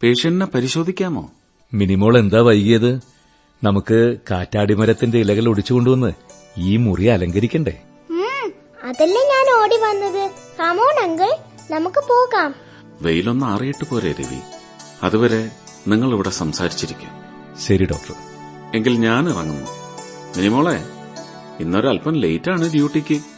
[0.03, 1.31] പേഷ്യന്റിനെ പരിശോധിക്കാമോ?
[1.75, 3.01] മിനിമോൾ എന്താ വൈകിയത്?
[3.65, 6.13] നമുക്ക് കാറ്റാടിമരത്തിന്റെ ഇലകൾ ഒടിച്ചുകൊണ്ടുവന്ന്
[6.59, 7.83] ഈ മുറി അലങ്കരിക്കണ്ടേ?
[8.85, 10.31] അതല്ലേ ഞാൻ ഓടി വന്നത്.
[10.61, 11.37] Come on uncle.
[11.71, 12.55] നമുക്ക് പോകാം.
[13.03, 14.41] വെയിലൊന്ന് ആറിയിട്ട് പോരെ രവി.
[15.03, 15.51] അതുവരെ
[15.89, 17.09] നിങ്ങൾ ഇവിടെ സംസാരിച്ചിരിക്കും.
[17.61, 18.15] ശരി ഡോക്ടർ.
[18.77, 19.71] എങ്കിൽ ഞാൻ ഇറങ്ങുന്നു.
[20.37, 20.85] മിനിമോളെ
[21.61, 23.36] ഇന്നൊരല്പം ആണ് ഡ്യൂട്ടിക്ക്.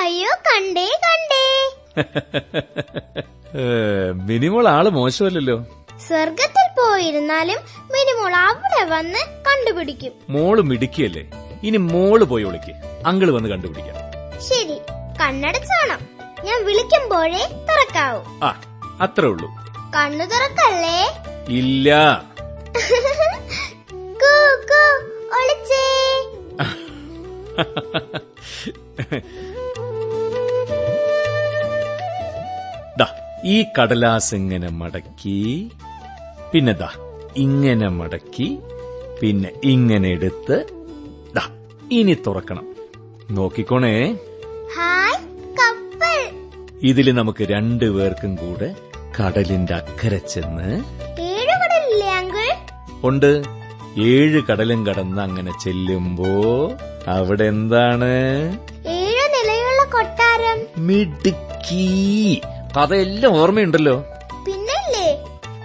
[0.00, 1.44] അയ്യോ കണ്ടേ കണ്ടേ.
[4.28, 5.56] മിനിമോൾ ആൾ മോശമല്ലല്ലോ.
[6.08, 7.60] സ്വർഗത്തിൽ പോയിരുന്നാലും
[7.94, 10.12] മിനിമോൾ അവിടെ വന്ന് കണ്ടുപിടിക്കും.
[10.28, 11.24] മോൾ മിടുക്കിയല്ലേ?
[11.62, 12.74] ഇനി മോൾ പോയി വിളിക്ക്
[13.06, 13.96] അങ്കിൾ വന്ന് കണ്ടുപിടിക്കാം.
[14.48, 14.76] ശരി
[15.20, 15.98] കണ്ണടച്ചാണോ.
[16.46, 18.50] ഞാൻ വിളിക്കുമ്പോഴേ തുറക്കാവൂ ആ
[19.06, 19.48] അത്രേ ഉള്ളൂ.
[19.94, 20.98] കണ്ണു തുറക്കല്ലേ?
[21.48, 21.88] ഇല്ല.
[25.32, 25.84] ഒളിച്ചേ.
[33.44, 35.70] ഈ കടലാസ് ഇങ്ങനെ മടക്കി
[36.54, 36.88] പിന്നെ ദാ
[37.36, 38.58] ഇങ്ങനെ മടക്കി
[39.22, 40.66] പിന്നെ ഇങ്ങനെ എടുത്ത്
[41.36, 41.44] ദാ
[41.92, 42.66] ഇനി തുറക്കണം.
[43.30, 44.18] നോക്കിക്കോണേ.
[44.76, 45.18] ഹായ്
[45.56, 46.20] കപ്പൽ.
[46.82, 48.74] ഇതിൽ നമുക്ക് രണ്ടുപേർക്കും കൂടെ
[49.20, 50.76] കടലിന്റെ അക്കരെ ചെന്ന്
[51.20, 52.54] ഏഴുകടലില്ലേ അങ്കിൾ?
[53.04, 53.42] ഉണ്ട്.
[53.98, 56.26] ഏഴ് കടലും കടന്ന് അങ്ങനെ ചെല്ലുമ്പോ
[57.06, 58.12] അവിടെ എന്താണ്?
[58.88, 60.86] ഏഴ് നിലയുള്ള കൊട്ടാരം.
[60.86, 62.40] മിടുക്കി.
[62.76, 64.04] കഥയെല്ലാം ഓർമ്മയുണ്ടല്ലോ.
[64.46, 65.24] പിന്നല്ലേ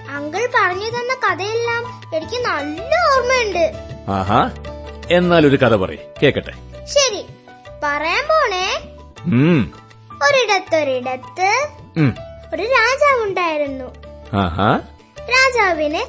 [0.10, 3.74] അങ്കിൾ പറഞ്ഞു തന്ന കഥയെല്ലാം എനിക്ക് നല്ല ഓർമ്മയുണ്ട്.
[4.10, 4.52] ആഹാ.
[5.12, 5.98] എന്നാൽ ഒരു കഥ പറയ്.
[6.24, 6.52] കേക്കട്ടെ.
[6.86, 7.26] ശരി.
[7.84, 8.82] പറയാൻ പോണേ.
[9.26, 9.74] ഉം,
[10.28, 12.16] ഒരിടത്തൊരിടത്ത് ഉം.
[12.54, 13.88] ഒരു രാജാവുണ്ടായിരുന്നു.
[15.30, 16.02] രാജാവിന്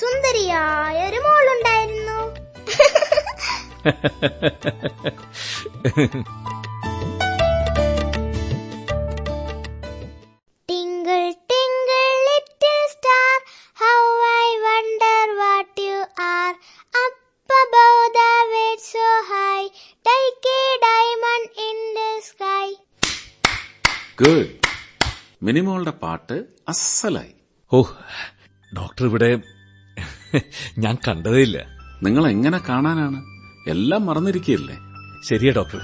[0.00, 2.18] സുന്ദരിയായ ഒരു മോളുണ്ടായിരുന്നു
[10.68, 11.34] Good.
[13.78, 13.98] How
[14.38, 16.52] I wonder what you are
[18.84, 19.60] so high
[20.84, 21.78] diamond in
[22.22, 22.66] sky
[24.18, 24.57] good
[25.48, 27.30] മിനിമോളുടെ പാട്ട് അസ്സലായി
[27.72, 27.82] ഓ
[28.76, 29.40] ഡോക്ടർ ഇവിടെ
[30.78, 31.66] ഞാൻ കണ്ടതേയില്ല.
[32.02, 33.22] നിങ്ങൾ എങ്ങനെ കാണാനാണ്?
[33.70, 34.76] എല്ലാം മറന്നിരിക്കുകയല്ലേ?
[35.28, 35.80] ശരിയാ ഡോക്ടർ.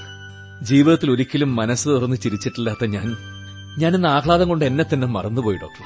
[0.64, 3.16] ജീവിതത്തിൽ ഒരിക്കലും മനസ്സ് തുറന്ന് ചിരിച്ചിട്ടില്ലാത്ത ഞാൻ
[3.78, 5.84] ഞാനിന്ന് ആഹ്ലാദം കൊണ്ട് എന്നെ തന്നെ മറന്നുപോയി ഡോക്ടർ.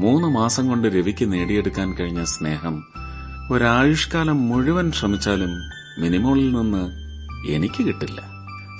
[0.00, 2.88] മൂന്ന് മാസം കൊണ്ട് രവിക്ക് നേടിയെടുക്കാൻ കഴിഞ്ഞ സ്നേഹം
[3.50, 5.50] ഒരായുഷ്കാലം മുഴുവൻ ശ്രമിച്ചാലും
[6.02, 6.90] മിനിമോളിൽ നിന്ന്
[7.50, 8.22] എനിക്ക് കിട്ടില്ല.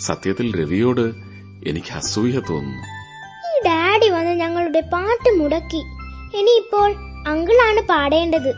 [0.00, 1.14] സത്യത്തിൽ രവിയോട്
[1.66, 2.91] എനിക്ക് അസൂയ തോന്നുന്നു.
[4.72, 5.80] ഞങ്ങളുടെ പാട്ട് മുടക്കി.
[6.38, 6.90] ഇനിയിപ്പോൾ
[7.28, 8.48] അങ്കിളാണ് പാടേണ്ടത്.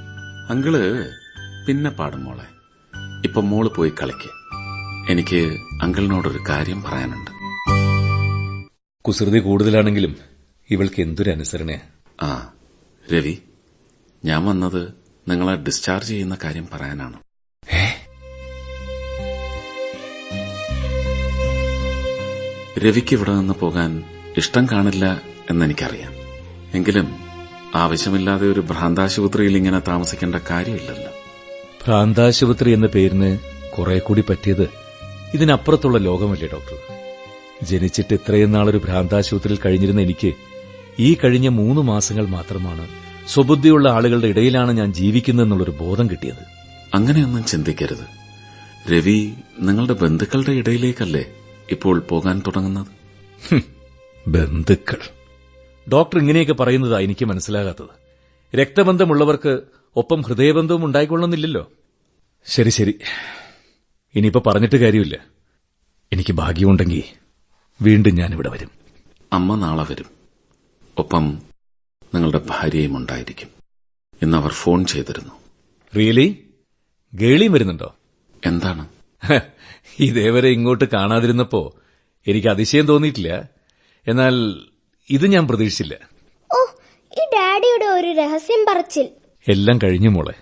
[0.50, 0.74] അങ്കിൾ
[1.66, 2.46] പിന്നെ പാടും മോളെ.
[3.24, 4.30] ഇപ്പൊ മോൾ പോയി കളിക്ക്.
[5.10, 5.40] എനിക്ക്
[5.82, 7.32] അങ്കിളിനോടൊരു കാര്യം പറയാനുണ്ട്.
[9.04, 10.14] കുസൃതി കൂടുതലാണെങ്കിലും
[10.70, 11.82] ഇവൾക്ക് എന്തൊരു അനുസരണയാ?
[12.22, 12.30] ആ
[13.06, 13.34] രവി
[14.24, 14.82] ഞാൻ വന്നത്
[15.26, 17.18] നിങ്ങളെ ഡിസ്ചാർജ് ചെയ്യുന്ന കാര്യം പറയാനാണ്.
[22.78, 23.92] രവിക്ക് ഇവിടെ നിന്ന് പോകാൻ
[24.36, 26.12] ഇഷ്ടം കാണില്ല എന്നെനിക്കറിയാം.
[26.74, 27.14] എങ്കിലും
[27.74, 31.12] ആവശ്യമില്ലാതെ ഒരു ഭ്രാന്താശുപത്രിയിൽ ഇങ്ങനെ താമസിക്കേണ്ട കാര്യമില്ലല്ലോ.
[31.84, 33.38] ഭ്രാന്താശുപത്രി എന്ന പേരിന്
[33.78, 34.68] കുറെ കൂടി പറ്റിയത്
[35.34, 36.78] ഇതിനപ്പുറത്തുള്ള ലോകമല്ലേ ഡോക്ടർ?
[37.62, 40.32] ജനിച്ചിട്ട് ഇത്രയും നാളൊരു ഭ്രാന്താശുപത്രിയിൽ കഴിഞ്ഞിരുന്ന എനിക്ക്
[40.98, 42.88] ഈ കഴിഞ്ഞ മൂന്ന് മാസങ്ങൾ മാത്രമാണ്
[43.28, 46.54] സ്വബുദ്ധിയുള്ള ആളുകളുടെ ഇടയിലാണ് ഞാൻ ജീവിക്കുന്നതെന്നുള്ളൊരു ബോധം കിട്ടിയത്.
[46.94, 48.24] അങ്ങനെയൊന്നും ചിന്തിക്കരുത്.
[48.92, 51.24] രവി നിങ്ങളുടെ ബന്ധുക്കളുടെ ഇടയിലേക്കല്ലേ
[51.70, 52.86] ഇപ്പോൾ പോകാൻ തുടങ്ങുന്നത്?
[54.28, 55.23] ബന്ധുക്കൾ.
[55.92, 58.04] ഡോക്ടർ ഇങ്ങനെയൊക്കെ പറയുന്നതാ എനിക്ക് മനസ്സിലാകാത്തത്.
[58.56, 59.60] രക്തബന്ധമുള്ളവർക്ക്
[59.96, 61.72] ഒപ്പം ഹൃദയബന്ധവും ഉണ്ടായിക്കൊള്ളുന്നില്ലല്ലോ
[62.46, 62.98] ശരി ശരി.
[64.14, 65.18] ഇനിയിപ്പോ പറഞ്ഞിട്ട് കാര്യമില്ല.
[66.12, 67.02] എനിക്ക് ഭാഗ്യമുണ്ടെങ്കിൽ
[67.82, 68.70] വീണ്ടും ഞാനിവിടെ വരും.
[69.32, 70.06] അമ്മ നാളെ വരും.
[70.98, 71.38] ഒപ്പം
[72.14, 73.48] നിങ്ങളുടെ ഭാര്യയും ഉണ്ടായിരിക്കും.
[74.22, 75.34] ഇന്ന് അവർ ഫോൺ ചെയ്തിരുന്നു.
[75.96, 76.50] റിയലി
[77.14, 77.96] ഗേളിയും വരുന്നുണ്ടോ?
[78.46, 78.88] എന്താണ്?
[79.98, 81.74] ഇതേവരെ ഇങ്ങോട്ട് കാണാതിരുന്നപ്പോ
[82.26, 83.48] എനിക്ക് അതിശയം തോന്നിയിട്ടില്ല.
[84.06, 84.64] എന്നാൽ
[85.10, 85.94] ഇത് ഞാൻ പ്രതീക്ഷിച്ചില്ല.
[86.52, 86.64] ഓ
[87.12, 89.08] ഈ ഡാഡിയുടെ ഒരു രഹസ്യം പറച്ചിൽ.
[89.48, 90.32] എല്ലാം കഴിഞ്ഞു മോളെ.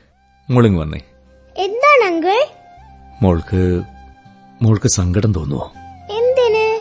[0.50, 0.98] മോളിങ് വന്നേ.
[1.56, 2.46] എന്താണ് അങ്കിൾ?
[3.22, 3.82] മോൾക്ക്
[4.62, 5.72] മോൾക്ക് സങ്കടം തോന്നുവോ?
[6.10, 6.80] എന്തിന്?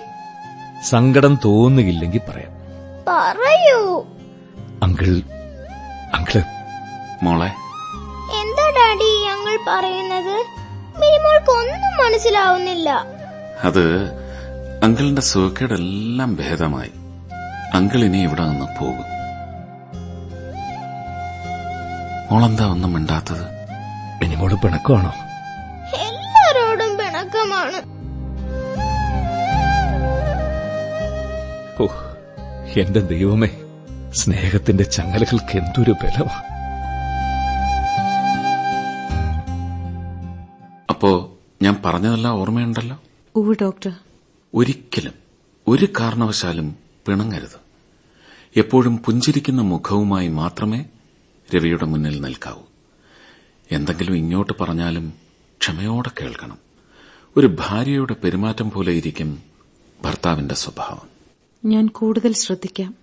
[0.83, 2.51] സങ്കടം തോന്നുകയില്ലെങ്കിൽ പറയാം.
[3.07, 4.05] പറയൂ.
[4.83, 5.21] Uncle
[6.13, 6.41] uncle.
[7.23, 7.47] മോളെ.
[8.41, 10.45] എന്താ ഡാഡി ഞങ്ങൾ പറയുന്നത്?
[10.99, 13.05] മിനിമോൾക്ക് ഒന്നും മനസ്സിലാവുന്നില്ല.
[13.63, 14.13] അത്
[14.83, 16.91] അങ്കിളിന്റെ സുഖക്കേടെല്ലാം ഭേദമായി.
[17.73, 19.11] അങ്കിൾ ഇനി ഇവിടെ നിന്ന് പോകും.
[22.31, 23.45] മോളെന്താ ഒന്നും മിണ്ടാത്തത്?
[24.23, 25.11] ഇനി മോൾ പിണക്കമാണോ?
[25.95, 28.01] എല്ലാരോടും പിണക്കമാണ്.
[32.79, 33.49] എന്റെ ദൈവമേ
[34.13, 36.43] സ്നേഹത്തിന്റെ ചങ്ങലകൾക്ക് എന്തൊരു ബലമാ.
[40.89, 42.97] അപ്പോ ഞാൻ പറഞ്ഞതെല്ലാം ഓർമ്മയുണ്ടല്ലോ?
[43.61, 43.91] ഡോക്ടർ.
[44.55, 45.13] ഒരിക്കലും
[45.67, 47.71] ഒരു കാരണവശാലും പിണങ്ങരുത്.
[48.55, 50.85] എപ്പോഴും പുഞ്ചിരിക്കുന്ന മുഖവുമായി മാത്രമേ
[51.55, 52.61] രവിയുടെ മുന്നിൽ നിൽക്കാവൂ.
[53.71, 55.13] എന്തെങ്കിലും ഇങ്ങോട്ട് പറഞ്ഞാലും
[55.61, 56.57] ക്ഷമയോടെ കേൾക്കണം.
[57.37, 59.43] ഒരു ഭാര്യയുടെ പെരുമാറ്റം പോലെ ഇരിക്കും
[60.01, 61.09] ഭർത്താവിന്റെ സ്വഭാവം.
[61.65, 62.95] ഞാൻ കൂടുതൽ ശ്രദ്ധിക്കാം.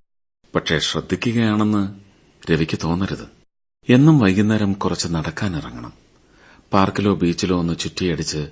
[0.55, 1.95] പക്ഷേ ശ്രദ്ധിക്കുകയാണെന്ന്
[2.51, 3.29] രവിക്ക് തോന്നരുത്.
[3.89, 5.93] എന്നും വൈകുന്നേരം കുറച്ച് നടക്കാനിറങ്ങണം
[6.73, 8.49] പാർക്കിലോ ബീച്ചിലോ ഒന്ന് ചുറ്റിയടിച്ച്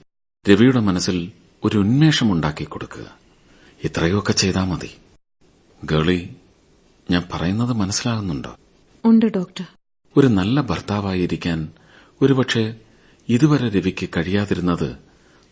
[0.48, 1.32] രവിയുടെ മനസ്സിൽ
[1.64, 3.14] ഒരു ഉന്മേഷം ഉണ്ടാക്കി കൊടുക്കുക.
[3.84, 4.90] ഇത്രയൊക്കെ ചെയ്താൽ മതി.
[5.90, 6.36] ഗേളി
[7.10, 8.56] ഞാൻ പറയുന്നത് മനസ്സിലാകുന്നുണ്ടോ?
[9.04, 9.64] ഉണ്ട് ഡോക്ടർ.
[10.16, 11.68] ഒരു നല്ല ഭർത്താവായിരിക്കാൻ
[12.22, 12.74] ഒരുപക്ഷെ
[13.28, 14.96] ഇതുവരെ രവിക്ക് കഴിയാതിരുന്നത്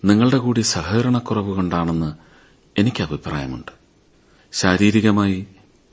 [0.05, 2.13] നിങ്ങളുടെ കൂടി സഹകരണക്കുറവ് കൊണ്ടാണെന്ന്
[2.81, 3.73] എനിക്ക് അഭിപ്രായമുണ്ട്.
[4.53, 5.47] ശാരീരികമായി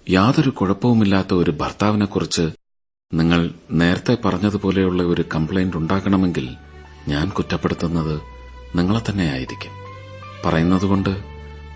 [0.10, 2.50] യാതൊരു കുഴപ്പവുമില്ലാത്ത ഒരു ഭർത്താവിനെക്കുറിച്ച്
[3.14, 6.56] നിങ്ങൾ നേരത്തെ പറഞ്ഞതുപോലെയുള്ള ഒരു കംപ്ലൈന്റ് ഉണ്ടാക്കണമെങ്കിൽ
[7.08, 8.22] ഞാൻ കുറ്റപ്പെടുത്തുന്നത്
[8.76, 9.72] നിങ്ങളെ തന്നെയായിരിക്കും.
[10.46, 11.10] പറയുന്നതുകൊണ്ട്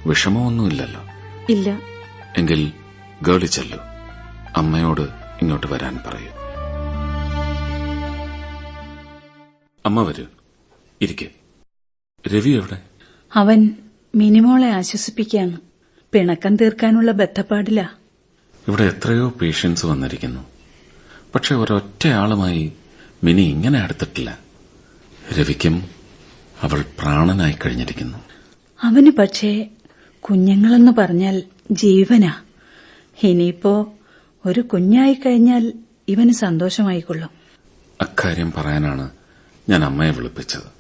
[0.06, 1.02] വിഷമമൊന്നുമില്ലല്ലോ.
[1.50, 1.95] ഇല്ല.
[2.38, 2.72] എങ്കിൽ
[3.22, 3.78] ഗേളി ചെല്ലു.
[4.56, 5.02] അമ്മയോട്
[5.42, 6.30] ഇങ്ങോട്ട് വരാൻ പറയൂ.
[9.86, 10.26] അമ്മ വരൂ.
[11.02, 11.30] ഇരിക്കെ.
[12.28, 12.82] രവി എവിടെ?
[13.36, 13.70] അവൻ
[14.16, 15.58] മിനിമോളെ ആശ്വസിപ്പിക്കുകയാണ്.
[16.12, 17.98] പിണക്കം തീർക്കാനുള്ള ബദ്ധപ്പാടില്ല
[18.68, 20.46] ഇവിടെ എത്രയോ പേഷ്യൻസ് വന്നിരിക്കുന്നു.
[21.36, 22.74] പക്ഷെ ഒരൊറ്റയാളുമായി
[23.24, 24.40] മിനി ഇങ്ങനെ അടുത്തിട്ടില്ല.
[25.40, 25.90] രവിക്കും
[26.62, 28.18] അവൾ പ്രാണനായി കഴിഞ്ഞിരിക്കുന്നു.
[28.84, 29.70] അവന് പക്ഷേ
[30.30, 32.34] കുഞ്ഞുങ്ങളെന്ന് പറഞ്ഞാൽ ജീവനാ.
[33.24, 33.94] ഇനിയിപ്പോ
[34.46, 35.74] ഒരു കുഞ്ഞായി കഴിഞ്ഞാൽ
[36.08, 37.30] ഇവന് സന്തോഷമായിക്കൊള്ളും.
[38.02, 39.10] അക്കാര്യം പറയാനാണ്
[39.70, 40.76] ഞാൻ അമ്മയെ വിളിപ്പിച്ചത്.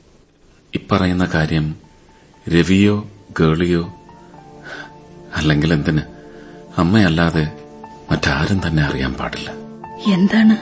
[0.74, 1.76] ഇപ്പറയുന്ന കാര്യം
[2.50, 3.94] രവിയോ ഗേളിയോ
[5.36, 6.02] അല്ലെങ്കിൽ എന്തിന്
[6.78, 7.52] അമ്മയല്ലാതെ
[8.12, 9.52] മറ്റാരും തന്നെ അറിയാൻ പാടില്ല.
[10.14, 10.58] എന്താണ്?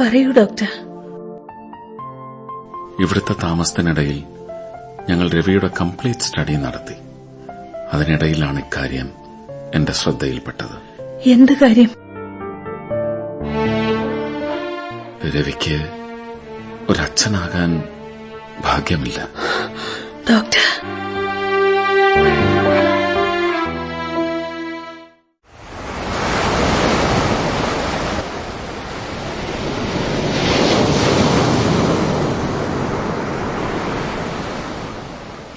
[0.00, 0.68] പറയൂ ഡോക്ടർ.
[3.00, 4.24] ഇവിടുത്തെ താമസത്തിനിടയിൽ
[5.08, 7.09] ഞങ്ങൾ രവിയുടെ കംപ്ലീറ്റ് സ്റ്റഡി നടത്തി.
[7.92, 9.10] അതിനിടയിലാണ് ഇക്കാര്യം
[9.74, 11.00] എന്റെ ശ്രദ്ധയിൽപ്പെട്ടത്.
[11.28, 11.90] എന്ത് കാര്യം?
[15.34, 15.78] രവിക്ക്
[16.88, 17.82] ഒരച്ഛനാകാൻ
[18.60, 19.28] ഭാഗ്യമില്ല.
[20.30, 20.86] ഡോക്ടർ.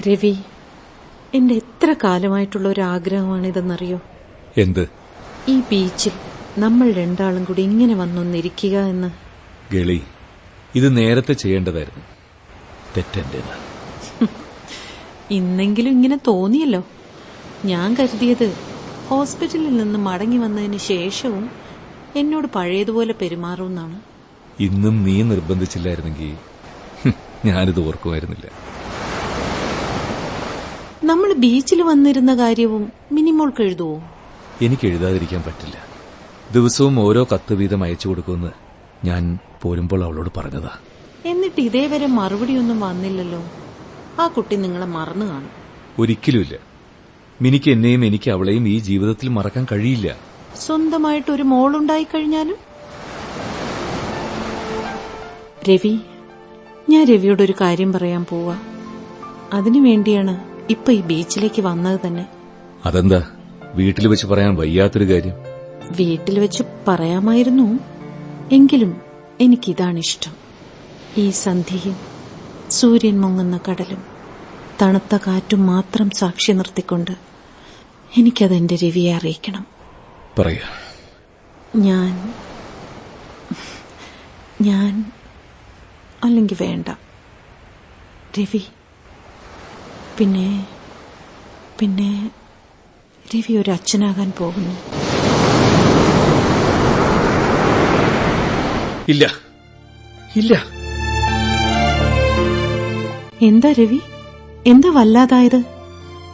[0.08, 0.38] രവി
[1.34, 3.98] എന്റെ എത്ര കാലമായിട്ടുള്ള ഒരു ആഗ്രഹമാണിതെന്നറിയോ
[4.56, 4.84] എന്ത്?
[5.48, 6.14] ഈ ബീച്ചിൽ
[6.58, 9.10] നമ്മൾ രണ്ടാളും കൂടി ഇങ്ങനെ വന്നൊന്നിരിക്കുക എന്ന്.
[9.70, 9.98] ഗളി
[10.74, 12.04] ഇത് നേരത്തെ ചെയ്യേണ്ടതായിരുന്നു.
[12.96, 13.42] തെറ്റെന്റെ
[15.30, 16.82] ഇന്നെങ്കിലും ഇങ്ങനെ തോന്നിയല്ലോ.
[17.64, 18.48] ഞാൻ കരുതിയത്
[19.06, 21.46] ഹോസ്പിറ്റലിൽ നിന്ന് മടങ്ങി വന്നതിന് ശേഷവും
[22.16, 24.00] എന്നോട് പഴയതുപോലെ പെരുമാറുമെന്നാണ്.
[24.60, 26.32] ഇന്നും നീ നിർബന്ധിച്ചില്ലായിരുന്നെങ്കിൽ
[27.44, 28.48] ഞാനിത് ഓർക്കുമായിരുന്നില്ല.
[31.04, 34.02] നമ്മൾ ബീച്ചിൽ വന്നിരുന്ന കാര്യവും മിനിമോൾ എഴുതുവോ?
[34.62, 35.86] എനിക്ക് എഴുതാതിരിക്കാൻ പറ്റില്ല.
[36.52, 38.52] ദിവസവും ഓരോ കത്ത് വീതം അയച്ചു കൊടുക്കുമെന്ന്
[39.06, 40.70] ഞാൻ പോരുമ്പോൾ അവളോട് പറഞ്ഞതാ.
[41.26, 43.44] എന്നിട്ട് ഇതേവരെ മറുപടിയൊന്നും വന്നില്ലല്ലോ.
[44.20, 45.50] ആ കുട്ടി നിങ്ങളെ മറന്നു കാണും.
[46.00, 46.58] ഒരിക്കലുമില്ല.
[47.42, 50.18] മിനിക്ക് എന്നെയും എനിക്ക് അവളെയും ഈ ജീവിതത്തിൽ മറക്കാൻ കഴിയില്ല.
[50.56, 52.56] സ്വന്തമായിട്ട് ഒരു മോളുണ്ടായി കഴിഞ്ഞാലും?
[55.70, 56.00] രവി
[56.90, 58.60] ഞാൻ രവിയോട് ഒരു കാര്യം പറയാൻ പോവാ.
[59.54, 62.26] അതിനു വേണ്ടിയാണ് ഇപ്പൊ ഈ ബീച്ചിലേക്ക് വന്നത് തന്നെ.
[62.86, 63.30] അതെന്താ?
[63.74, 65.34] വീട്ടിൽ വെച്ച് പറയാൻ വയ്യാത്തൊരു കാര്യം.
[65.98, 67.80] വീട്ടിൽ വെച്ച് പറയാമായിരുന്നു.
[68.52, 69.02] എങ്കിലും
[69.42, 70.36] എനിക്കിതാണ് ഇഷ്ടം.
[71.18, 71.98] ഈ സന്ധ്യയും
[72.70, 74.04] സൂര്യൻ മുങ്ങുന്ന കടലും
[74.82, 77.12] തണുത്ത കാറ്റും മാത്രം സാക്ഷി നിർത്തിക്കൊണ്ട്
[78.18, 79.68] എനിക്കതെന്റെ രവിയെ അറിയിക്കണം.
[80.40, 80.70] പറയാ.
[81.76, 82.34] ഞാൻ
[84.62, 85.12] ഞാൻ
[86.24, 86.88] അല്ലെങ്കിൽ വേണ്ട.
[88.40, 88.62] രവി
[90.20, 90.68] പിന്നെ
[91.80, 92.32] പിന്നെ
[93.36, 94.76] രവി ഒരു അച്ഛനാകാൻ പോകുന്നു.
[99.10, 99.32] ഇല്ല.
[100.36, 100.66] ഇല്ല.
[103.42, 104.00] എന്താ രവി?
[104.66, 105.64] എന്താ വല്ലാതായത്?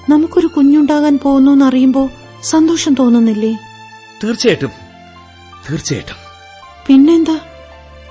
[0.10, 2.10] നമുക്കൊരു കുഞ്ഞുണ്ടാകാൻ പോകുന്നു എന്നറിയുമ്പോ
[2.44, 3.58] സന്തോഷം തോന്നുന്നില്ലേ?
[4.24, 4.70] തീർച്ചയായിട്ടും.
[5.70, 6.16] തീർച്ചയായിട്ടും.
[6.88, 7.40] പിന്നെന്താ?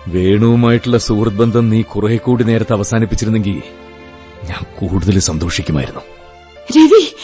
[0.08, 3.62] വേണുവുമായിട്ടുള്ള സുഹൃത്ത് ബന്ധം നീ കുറെ കൂടി നേരത്തെ അവസാനിപ്പിച്ചിരുന്നെങ്കിൽ
[4.48, 6.00] ഞാൻ കൂടുതൽ സന്തോഷിക്കുമായിരുന്നു.
[6.78, 7.14] രവി!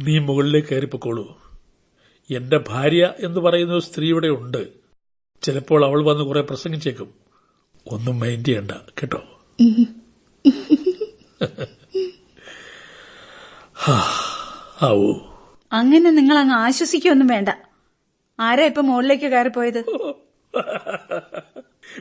[0.00, 1.38] നീ മുകളിലേക്ക് കയറിപ്പോക്കോളൂ.
[2.30, 4.68] എന്റെ ഭാര്യ എന്ന് പറയുന്ന ഒരു സ്ത്രീ ഇവിടെ ഉണ്ട്.
[5.42, 7.14] ചിലപ്പോൾ അവൾ വന്ന് കുറെ പ്രസംഗിച്ചേക്കും
[7.86, 9.22] ഒന്നും മൈൻഡ് ചെയ്യണ്ട കേട്ടോ?
[13.74, 14.10] ഹാ,
[14.82, 15.29] ആവൂ.
[15.72, 17.48] അങ്ങനെ നിങ്ങൾ അങ്ങ് ആശ്വസിക്കൊന്നും വേണ്ട.
[18.40, 19.84] ആരാ ഇപ്പൊ മുകളിലേക്ക് കയറിപ്പോയത്?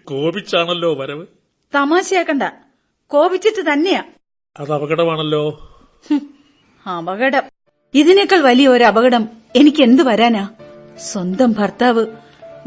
[0.03, 1.25] കോപിച്ചാണല്ലോ വരവ്.
[1.75, 2.43] തമാശയാക്കണ്ട.
[3.07, 4.03] കോപിച്ചിട്ട് തന്നെയാ.
[4.59, 5.71] അത് അപകടമാണല്ലോ.
[6.97, 7.41] അപകടം.
[7.93, 10.49] ഇതിനേക്കാൾ വലിയ ഒരു അപകടം എനിക്ക് എന്ത് വരാനാ?
[10.97, 12.05] സ്വന്തം ഭർത്താവ്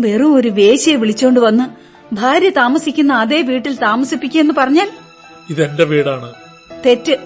[0.01, 1.65] വെറും ഒരു വേശ്യയെ വിളിച്ചോണ്ട് വന്ന്
[2.15, 4.91] ഭാര്യ താമസിക്കുന്ന അതേ വീട്ടിൽ താമസിപ്പിക്കുമെന്ന് പറഞ്ഞാൽ?
[5.51, 6.35] ഇതെന്റെ വീടാണ്.
[6.87, 7.17] തെറ്റ്.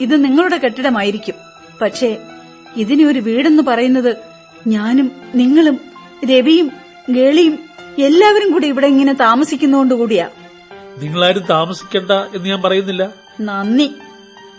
[0.00, 1.34] ഇത് നിങ്ങളുടെ കെട്ടിടമായിരിക്കും.
[1.82, 2.31] പക്ഷേ
[2.76, 4.16] ഇതിനെ ഒരു വീടെന്ന് പറയുന്നത്
[4.66, 5.80] ഞാനും നിങ്ങളും
[6.30, 6.70] രവിയും
[7.10, 7.58] ഗേളിയും
[7.98, 10.28] എല്ലാവരും കൂടി ഇവിടെ ഇങ്ങനെ താമസിക്കുന്നതുകൊണ്ടുകൂടിയാ
[10.98, 13.10] നിങ്ങളാരും താമസിക്കണ്ട എന്ന് ഞാൻ പറയുന്നില്ല.
[13.40, 13.90] നന്ദി.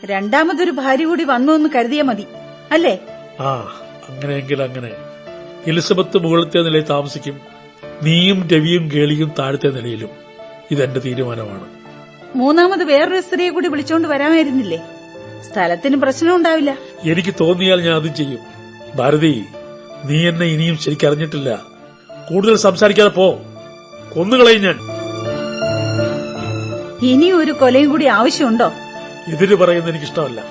[0.05, 2.25] രണ്ടാമതൊരു ഭാര്യ കൂടി വന്നു എന്ന് കരുതിയാ മതി.
[2.71, 2.99] അല്ലേ?
[3.39, 4.91] ആ അങ്ങനെയെങ്കിൽ അങ്ങനെ.
[5.67, 7.39] എലിസബത്ത് മുകളിലത്തെ നിലയിൽ താമസിക്കും.
[8.03, 10.09] നീയും രവിയും കേളിയും താഴത്തെ നിലയിലും.
[10.71, 11.67] ഇതെന്റെ തീരുമാനമാണ്.
[12.35, 14.83] മൂന്നാമത് വേറൊരു സ്ത്രീയെ കൂടി വിളിച്ചോണ്ട് വരാമായിരുന്നില്ലേ?
[15.51, 16.77] സ്ഥലത്തിന് പ്രശ്നം ഉണ്ടാവില്ല.
[17.03, 18.39] എനിക്ക് തോന്നിയാൽ ഞാൻ അത് ചെയ്യും.
[18.95, 19.45] ഭാരതി
[20.05, 21.49] നീ എന്നെ ഇനിയും ശരിക്കറിഞ്ഞിട്ടില്ല
[22.29, 23.39] കൂടുതൽ സംസാരിക്കാതെ പോ.
[24.15, 24.77] കൊന്നുകളയും ഞാൻ.
[27.11, 28.71] ഇനി ഒരു കൊലയും കൂടി ആവശ്യമുണ്ടോ?
[29.27, 30.43] എതിര് പറയുന്നത് എനിക്ക് ഇഷ്ടമല്ല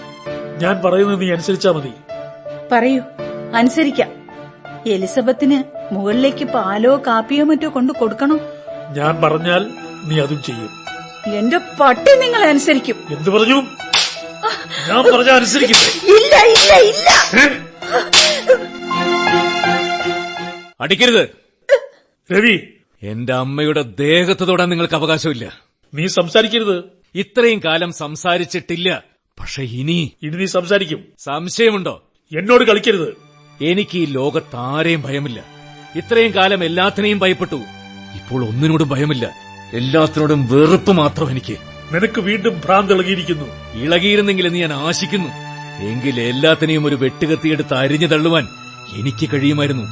[0.58, 1.92] ഞാൻ പറയുന്നത് നീ അനുസരിച്ചാ മതി.
[2.72, 3.02] പറയൂ.
[3.54, 4.10] അനുസരിക്കാം.
[4.86, 5.64] എലിസബത്തിന്
[5.94, 8.38] മുകളിലേക്ക് പാലോ കാപ്പിയോ മറ്റോ കൊണ്ടു കൊടുക്കണോ?
[8.90, 9.70] ഞാൻ പറഞ്ഞാൽ
[10.04, 10.70] നീ അതും ചെയ്യും.
[11.34, 12.96] എന്റെ പട്ടി നിങ്ങളെ അനുസരിക്കും.
[13.10, 13.62] എന്തു പറഞ്ഞു?
[14.88, 17.08] ഞാൻ പറഞ്ഞ അനുസരിക്കില്ലേ ഇല്ല ഇല്ല ഇല്ല.
[20.80, 21.28] അടിക്കരുത്.
[22.32, 22.60] രവി
[23.02, 25.62] എന്റെ അമ്മയുടെ ദേഹത്ത് തൊടാൻ നിങ്ങൾക്ക് അവകാശമില്ല.
[25.94, 26.84] നീ സംസാരിക്കരുത്.
[27.14, 29.02] ഇത്രയും കാലം സംസാരിച്ചിട്ടില്ല.
[29.40, 31.04] പക്ഷെ ഇനി ഇനി നീ സംസാരിക്കും.
[31.18, 32.10] സംശയമുണ്ടോ?
[32.32, 33.16] എന്നോട് കളിക്കരുത്.
[33.60, 35.44] എനിക്ക് ഈ ലോകത്താരെയും ഭയമില്ല.
[35.96, 37.56] ഇത്രയും കാലം എല്ലാത്തിനെയും ഭയപ്പെട്ടു.
[38.14, 39.34] ഇപ്പോൾ ഒന്നിനോടും ഭയമില്ല.
[39.72, 41.71] എല്ലാത്തിനോടും വെറുപ്പ് മാത്രം എനിക്ക്.
[41.94, 43.44] നിനക്ക് വീണ്ടും ഭ്രാന്ത് ഇളകിയിരിക്കുന്നു.
[43.74, 45.28] ഇളകിയിരുന്നെങ്കിൽ ഞാൻ ആശിക്കുന്നു.
[45.84, 48.48] എങ്കിൽ എല്ലാത്തിനെയും ഒരു വെട്ടുകത്തിയെടുത്ത് അരിഞ്ഞു തള്ളുവാൻ
[48.94, 49.84] എനിക്ക് കഴിയുമായിരുന്നു.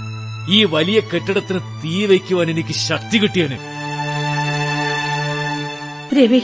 [0.51, 3.57] ഈ വലിയ കെട്ടിടത്തിന് തീ വയ്ക്കുവാൻ എനിക്ക് ശക്തി കിട്ടിയന്
[6.19, 6.39] രവി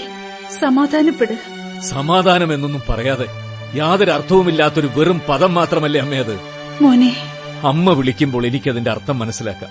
[0.60, 1.38] സമാധാനപ്പെട്.
[1.80, 3.26] സമാധാനം എന്നൊന്നും പറയാതെ
[3.74, 6.38] യാതൊരു അർത്ഥവുമില്ലാത്തൊരു വെറും പദം മാത്രമല്ലേ അമ്മേ അത്?
[6.82, 7.16] മോനെ.
[7.64, 9.70] അമ്മ വിളിക്കുമ്പോൾ എനിക്കതിന്റെ അർത്ഥം മനസ്സിലാക്കാം.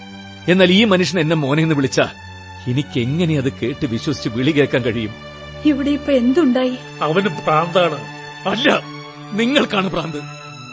[0.52, 2.10] എന്നാൽ ഈ മനുഷ്യൻ എന്നെ മോനെ എന്ന് വിളിച്ചാ
[2.68, 5.35] എനിക്കെങ്ങനെ അത് കേട്ട് വിശ്വസിച്ച് വിളി കേൾക്കാൻ കഴിയും?
[5.70, 6.78] ഇവിടെ ഇപ്പൊ എന്തുണ്ടായി?
[7.02, 8.00] അവന് പ്രാന്താണ്.
[8.48, 8.82] അല്ല
[9.34, 10.18] നിങ്ങൾക്കാണ് പ്രാന്ത്.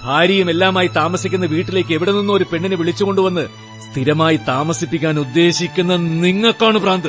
[0.05, 3.49] ഭാര്യയും എല്ലാമായി താമസിക്കുന്ന വീട്ടിലേക്ക് എവിടെ നിന്നോ ഒരു പെണ്ണിനെ വിളിച്ചുകൊണ്ടുവന്ന്
[3.83, 7.09] സ്ഥിരമായി താമസിപ്പിക്കാൻ ഉദ്ദേശിക്കുന്ന നിങ്ങൾക്കാണ് പ്രാന്ത്.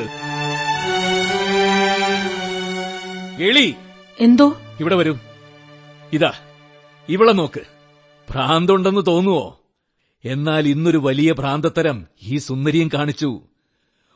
[3.42, 3.74] എളി
[4.20, 4.56] എന്തോ?
[4.80, 5.16] ഇവിടെ വരൂ.
[6.12, 6.32] ഇതാ
[7.08, 7.60] ഇവളെ നോക്ക്.
[8.30, 9.60] ഭ്രാന്തുണ്ടെന്ന് തോന്നുവോ?
[10.24, 13.40] എന്നാൽ ഇന്നൊരു വലിയ ഭ്രാന്തത്തരം ഈ സുന്ദരിയും കാണിച്ചു.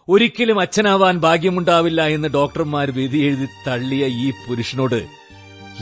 [0.09, 5.07] ഒരിക്കലും അച്ഛനാവാൻ ഭാഗ്യമുണ്ടാവില്ല എന്ന് ഡോക്ടർമാർ വിധി എഴുതി തള്ളിയ ഈ പുരുഷനോട്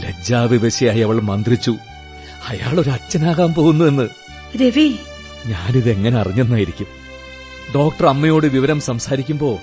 [0.00, 1.76] ലജ്ജാവിവശയായി അവൾ മന്ത്രിച്ചു
[2.48, 4.08] അയാൾ ഒരു അച്ഛനാകാൻ പോകുന്നുവെന്ന്
[4.62, 4.94] രവി.
[5.46, 6.86] ഞാനിതെങ്ങനെ അറിഞ്ഞെന്നായിരിക്കും?
[7.74, 9.58] ഡോക്ടർ അമ്മയോട് വിവരം സംസാരിക്കുമ്പോ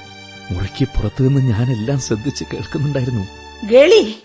[0.51, 3.23] മുറയ്ക്ക് പുറത്തുനിന്ന് ഞാനെല്ലാം ശ്രദ്ധിച്ച് കേൾക്കുന്നുണ്ടായിരുന്നു.
[3.67, 4.15] ഗളി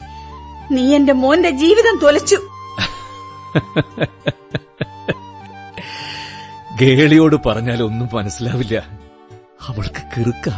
[0.71, 2.39] നീ എന്റെ മോന്റെ ജീവിതം തൊലച്ചു.
[6.81, 9.08] ഗേളിയോട് പറഞ്ഞാൽ ഒന്നും മനസ്സിലാവില്ല.
[9.69, 10.49] അവൾക്ക് കിറുക്ക.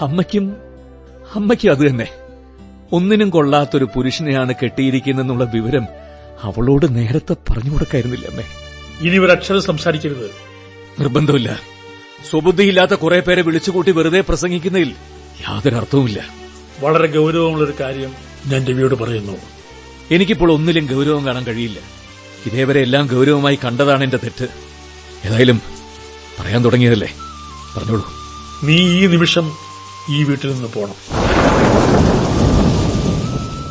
[0.00, 0.56] അമ്മയ്ക്കും
[1.34, 2.06] അമ്മയ്ക്കും അത് തന്നെ.
[2.92, 5.86] ഒന്നിനും കൊള്ളാത്തൊരു പുരുഷനെയാണ് കെട്ടിയിരിക്കുന്നെന്നുള്ള വിവരം
[6.42, 8.44] അവളോട് നേരത്തെ പറഞ്ഞു കൊടുക്കായിരുന്നില്ല അമ്മേ?
[9.00, 10.30] ഇനി ഒരു അക്ഷരം സംസാരിക്കരുത്.
[11.00, 11.60] നിർബന്ധമില്ല.
[12.30, 14.94] സ്വബുദ്ധിയില്ലാത്ത കുറെ പേരെ വിളിച്ചുകൂട്ടി വെറുതെ പ്രസംഗിക്കുന്നതിൽ
[15.40, 16.24] യാതൊരു അർത്ഥവുമില്ല
[16.80, 18.12] വളരെ ഗൗരവമുള്ളൊരു കാര്യം
[18.46, 19.32] ഞാൻ രവിയോട് പറയുന്നു.
[20.10, 21.78] എനിക്കിപ്പോൾ ഒന്നിലും ഗൗരവം കാണാൻ കഴിയില്ല.
[22.46, 24.48] ഇതേവരെ എല്ലാം ഗൗരവമായി കണ്ടതാണ് എന്റെ തെറ്റ്.
[25.24, 25.60] ഏതായാലും
[26.40, 27.14] പറയാൻ തുടങ്ങിയതല്ലേ?
[27.76, 28.12] പറഞ്ഞോളൂ.
[28.62, 29.52] നീ ഈ നിമിഷം
[30.10, 30.94] ഈ വീട്ടിൽ നിന്ന് പോണം.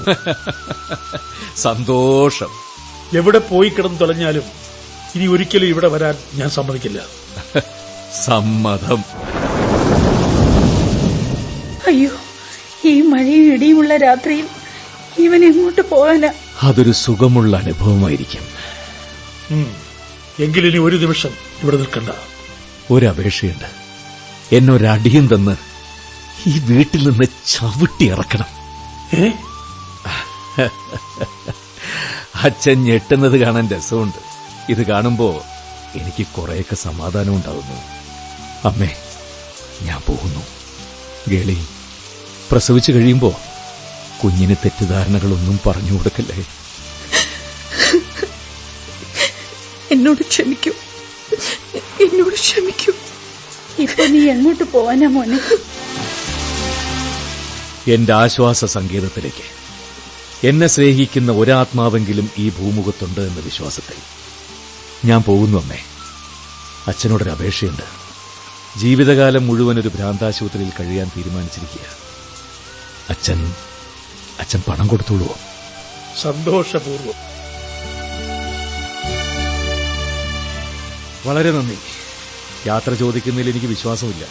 [1.58, 2.48] സന്തോഷം.
[3.18, 4.44] എവിടെ പോയി കിടന്ന് തുളഞ്ഞാലും
[5.16, 7.02] ഇനി ഒരിക്കലും ഇവിടെ വരാൻ ഞാൻ സമ്മതിക്കില്ല.
[8.26, 9.04] സമ്മതം.
[11.88, 12.10] അയ്യോ
[12.86, 14.48] ഈ മഴയും ഇടിയുമുള്ള രാത്രിയിൽ
[15.18, 16.30] ഇവൻ എങ്ങോട്ട് പോകാനാ?
[16.64, 18.44] അതൊരു സുഖമുള്ള അനുഭവമായിരിക്കും.
[20.40, 21.30] എങ്കിലിനി ഒരു നിമിഷം
[21.64, 22.10] ഇവിടെ നിൽക്കണ്ട.
[22.92, 23.85] ഒരപേക്ഷയുണ്ട്.
[24.52, 25.58] എന്നൊരടിയും തന്ന്
[26.50, 28.46] ഈ വീട്ടിൽ നിന്ന് ചവിട്ടി ഇറക്കണം.
[32.36, 34.18] അച്ഛൻ ഞെട്ടുന്നത് കാണാൻ രസമുണ്ട്.
[34.72, 35.44] ഇത് കാണുമ്പോ
[35.96, 37.82] എനിക്ക് കുറെയൊക്കെ സമാധാനം ഉണ്ടാകുന്നു
[38.68, 38.90] അമ്മേ
[39.82, 40.40] ഞാൻ പോകുന്നു.
[41.28, 41.66] ഗേളി
[42.52, 43.36] പ്രസവിച്ചു കഴിയുമ്പോ
[44.24, 46.46] കുഞ്ഞിന് തെറ്റിദ്ധാരണകളൊന്നും പറഞ്ഞു കൊടുക്കല്ലേ?
[49.92, 50.72] എന്നോട് ക്ഷമിക്കൂ.
[52.06, 52.92] എന്നോട് ക്ഷമിക്കൂ.
[53.80, 55.40] ഇപ്പൊ നീ എങ്ങോട്ട് പോവാനാ മോനെ?
[57.92, 59.66] എന്റെ ആശ്വാസ സങ്കേതത്തിലേക്ക്.
[60.48, 63.96] എന്നെ സ്നേഹിക്കുന്ന ഒരാത്മാവെങ്കിലും ഈ ഭൂമുഖത്തുണ്ട് എന്ന വിശ്വാസത്തിൽ.
[65.08, 65.78] ഞാൻ പോകുന്നു അമ്മേ.
[66.88, 68.06] അച്ഛനോടൊരു അപേക്ഷയുണ്ട്.
[68.80, 71.86] ജീവിതകാലം മുഴുവൻ ഒരു ഭ്രാന്താശുപത്രിയിൽ കഴിയാൻ തീരുമാനിച്ചിരിക്കുക
[73.10, 73.54] അച്ഛൻ
[74.40, 75.38] അച്ഛൻ പണം കൊടുത്തോളൂ.
[76.22, 77.14] സന്തോഷപൂർവം.
[81.26, 81.78] വളരെ നന്ദി.
[82.68, 84.26] യാത്ര ചോദിക്കുന്നതിൽ എനിക്ക് വിശ്വാസമില്ല.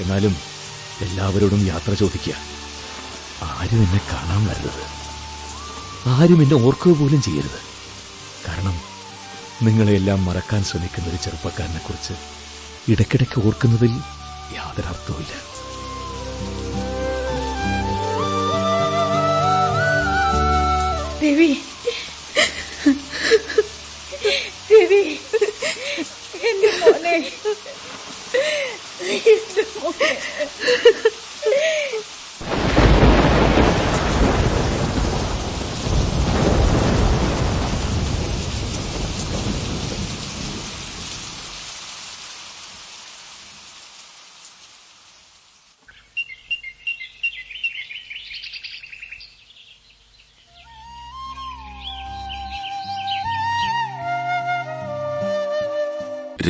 [0.00, 0.36] എന്നാലും
[1.00, 2.34] എല്ലാവരോടും യാത്ര ചോദിക്കുക.
[3.42, 4.84] ആരും എന്നെ കാണാൻ വരരുത്.
[6.08, 7.60] ആരും എന്നെ ഓർക്കുക പോലും ചെയ്യരുത്.
[8.48, 8.80] കാരണം
[9.62, 12.12] നിങ്ങളെല്ലാം മറക്കാൻ ശ്രമിക്കുന്ന ഒരു ചെറുപ്പക്കാരനെക്കുറിച്ച്
[12.88, 14.00] ഇടയ്ക്കിടയ്ക്ക് ഓർക്കുന്നതിൽ
[14.56, 15.52] യാതൊരു അർത്ഥവുമില്ല
[21.22, 21.62] രവി രവി
[26.52, 27.16] എന്റെ മോനെ
[29.32, 30.10] എന്റെ മോനെ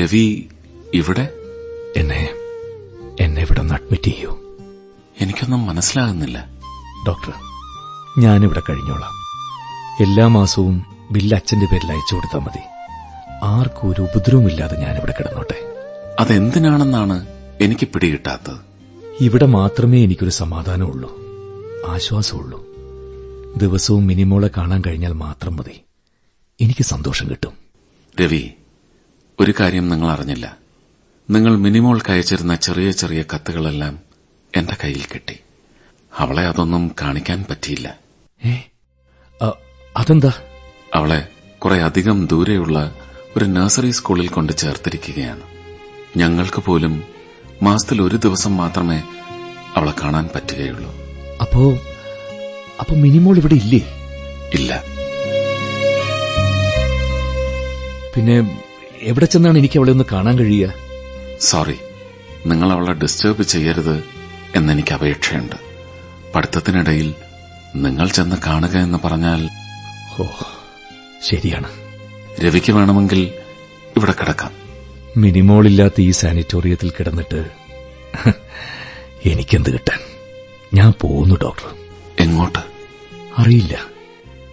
[0.03, 0.49] രവി
[0.95, 1.33] ഇവിടെ?
[1.97, 2.35] എന്നെ
[3.21, 4.59] എന്നെ ഇവിടെ ഒന്ന് അഡ്മിറ്റ് ചെയ്യൂ.
[5.21, 6.49] എനിക്കൊന്നും മനസ്സിലാകുന്നില്ല.
[7.09, 7.33] ഡോക്ടർ
[8.19, 9.13] ഞാനിവിടെ കഴിഞ്ഞോളാം.
[10.03, 12.61] എല്ലാ മാസവും ബില്ല് അച്ഛന്റെ പേരിൽ അയച്ചു കൊടുത്താൽ മതി.
[13.45, 15.75] ആർക്കും ഒരു ഉപദ്രവമില്ലാതെ ഞാനിവിടെ കിടന്നോട്ടെ.
[16.21, 17.27] അതെന്തിനാണെന്നാണ്
[17.61, 18.57] എനിക്ക് പിടികിട്ടാത്തത്?
[19.21, 21.19] ഇവിടെ മാത്രമേ എനിക്കൊരു സമാധാനമുള്ളൂ.
[21.89, 22.67] ആശ്വാസമുള്ളൂ.
[23.57, 25.81] ദിവസവും മിനിമോളെ കാണാൻ കഴിഞ്ഞാൽ മാത്രം മതി.
[26.61, 27.53] എനിക്ക് സന്തോഷം കിട്ടും.
[28.21, 28.51] രവി
[29.43, 30.57] ഒരു കാര്യം നിങ്ങൾ അറിഞ്ഞില്ല
[31.31, 33.99] നിങ്ങൾ മിനിമോൾക്ക് അയച്ചിരുന്ന ചെറിയ ചെറിയ കത്തുകളെല്ലാം
[34.57, 35.39] എന്റെ കയ്യിൽ കിട്ടി.
[36.19, 37.99] അവളെ അതൊന്നും കാണിക്കാൻ പറ്റിയില്ല.
[39.97, 40.33] അതെന്താ?
[40.95, 41.29] അവളെ
[41.59, 42.95] കുറെ അധികം ദൂരെയുള്ള
[43.37, 45.43] ഒരു നഴ്സറി സ്കൂളിൽ കൊണ്ട് ചേർത്തിരിക്കുകയാണ്.
[46.17, 47.05] ഞങ്ങൾക്ക് പോലും
[47.63, 49.03] മാസത്തിൽ ഒരു ദിവസം മാത്രമേ
[49.77, 50.95] അവളെ കാണാൻ പറ്റുകയുള്ളൂ.
[51.41, 51.79] അപ്പോ
[52.81, 53.79] അപ്പൊ മിനിമോൾ ഇവിടെ ഇല്ലേ?
[54.55, 54.85] ഇല്ല.
[58.15, 58.62] പിന്നെ
[59.03, 60.73] എവിടെ ചെന്നാണ് എനിക്ക് അവളെ ഒന്ന് കാണാൻ കഴിയുക?
[61.41, 61.75] സോറി.
[62.47, 64.05] നിങ്ങൾ അവളെ ഡിസ്റ്റർബ് ചെയ്യരുത്
[64.57, 65.57] എന്നെനിക്ക് അപേക്ഷയുണ്ട്.
[66.35, 67.15] പഠിത്തത്തിനിടയിൽ
[67.77, 69.49] നിങ്ങൾ ചെന്ന് കാണുക എന്ന് പറഞ്ഞാൽ
[70.21, 70.25] ഓ
[71.23, 71.69] ശരിയാണ്.
[72.45, 73.33] രവിക്ക് വേണമെങ്കിൽ
[73.97, 74.53] ഇവിടെ കിടക്കാം.
[75.17, 77.47] മിനിമോളില്ലാത്ത ഈ സാനിറ്റോറിയത്തിൽ കിടന്നിട്ട്
[79.27, 79.99] എനിക്കെന്ത് കിട്ടാൻ?
[80.75, 81.75] ഞാൻ പോകുന്നു ഡോക്ടർ.
[82.21, 82.59] എങ്ങോട്ട്?
[83.39, 83.85] അറിയില്ല.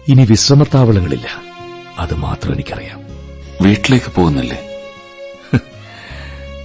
[0.08, 1.28] ഇനി വിശ്രമത്താവളങ്ങളില്ല.
[1.98, 3.09] അത് മാത്രം എനിക്കറിയാം.
[3.60, 4.66] വീട്ടിലേക്ക് പോകുന്നില്ലേ?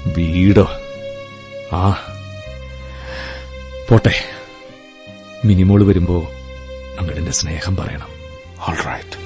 [0.08, 0.68] വീടോ?
[1.74, 1.90] ആ.
[3.90, 4.14] പോട്ടെ.
[5.46, 6.32] മിനിമോൾ വരുമ്പോ
[7.00, 8.08] അങ്ങടെ സ്നേഹം പറയണം.
[8.70, 9.26] ഓൾറൈറ്റ്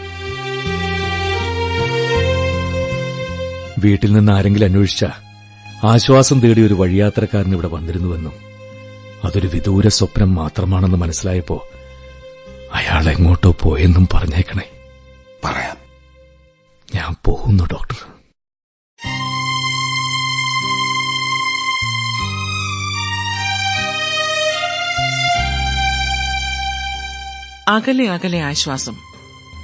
[3.80, 5.06] വീട്ടിൽ നിന്ന് ആരെങ്കിലും അന്വേഷിച്ച
[5.86, 8.34] ആശ്വാസം തേടി ഒരു വഴിയാത്രക്കാരൻ ഇവിടെ വന്നിരുന്നുവെന്നും
[9.24, 11.68] അതൊരു വിദൂര സ്വപ്നം മാത്രമാണെന്ന് മനസ്സിലായപ്പോ
[12.74, 14.70] അയാൾ എങ്ങോട്ടോ പോയെന്നും പറഞ്ഞേക്കണേ.
[15.46, 15.89] പറയാം.
[16.96, 17.96] ഞാൻ പോകുന്നു ഡോക്ടർ.
[27.68, 28.96] അകലെ അകലെ ആശ്വാസം.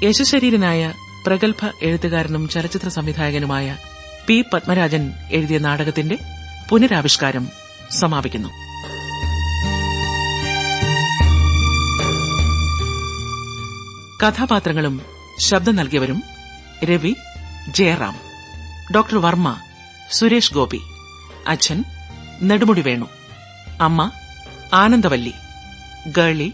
[0.04, 0.94] യശശരീരനായ
[1.28, 3.78] പ്രഗത്ഭ എഴുത്തുകാരനും ചലച്ചിത്ര സംവിധായകനുമായ
[4.28, 6.18] പി പത്മരാജൻ എഴുതിയ നാടകത്തിന്റെ
[6.70, 7.48] പുനരാവിഷ്കാരം
[7.92, 8.50] സമാപിക്കുന്നു.
[14.26, 15.02] കഥാപാത്രങ്ങളും
[15.40, 16.35] ശബ്ദം നൽകിയവരും
[16.84, 17.16] രവി
[17.70, 18.16] ജയറാം.
[18.96, 19.56] ഡോക്ടർ വർമ്മ
[20.12, 20.82] സുരേഷ് ഗോപി.
[21.48, 21.84] അച്ഛൻ
[22.42, 23.06] നെടുമുടി വേണു.
[23.82, 24.12] അമ്മ
[24.74, 25.34] Anandavalli.
[26.08, 26.52] Gely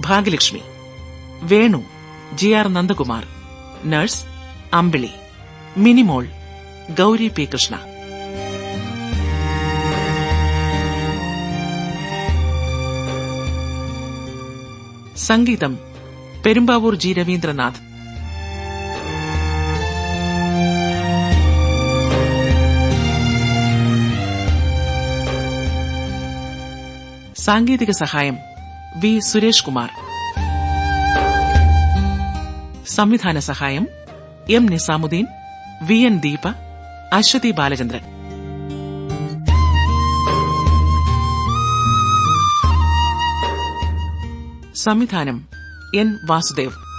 [0.00, 0.60] Bhagyalakshmi.
[1.42, 1.84] Venu
[2.32, 3.26] G R Nandakumar.
[3.84, 4.24] Nurse
[4.74, 5.10] Ambili.
[5.76, 6.28] Minimol
[6.98, 7.78] Gauri P Krishna.
[15.16, 15.78] സംഗീതം
[16.46, 17.91] പെരുമ്പാവൂർ ജി രവീന്ദ്രനാഥ്.
[27.44, 28.38] സാങ്കേതിക സഹായം
[28.96, 29.90] വി സുരേഷ് കുമാർ.
[32.86, 33.88] സംവിധാന സഹായം
[34.50, 35.26] M Nizamuddin
[35.82, 36.48] V N Deepa
[37.12, 38.00] Aswathy Balachandran.
[44.74, 45.48] സംവിധാനം
[45.94, 46.91] എൻ വാസുദേവ്.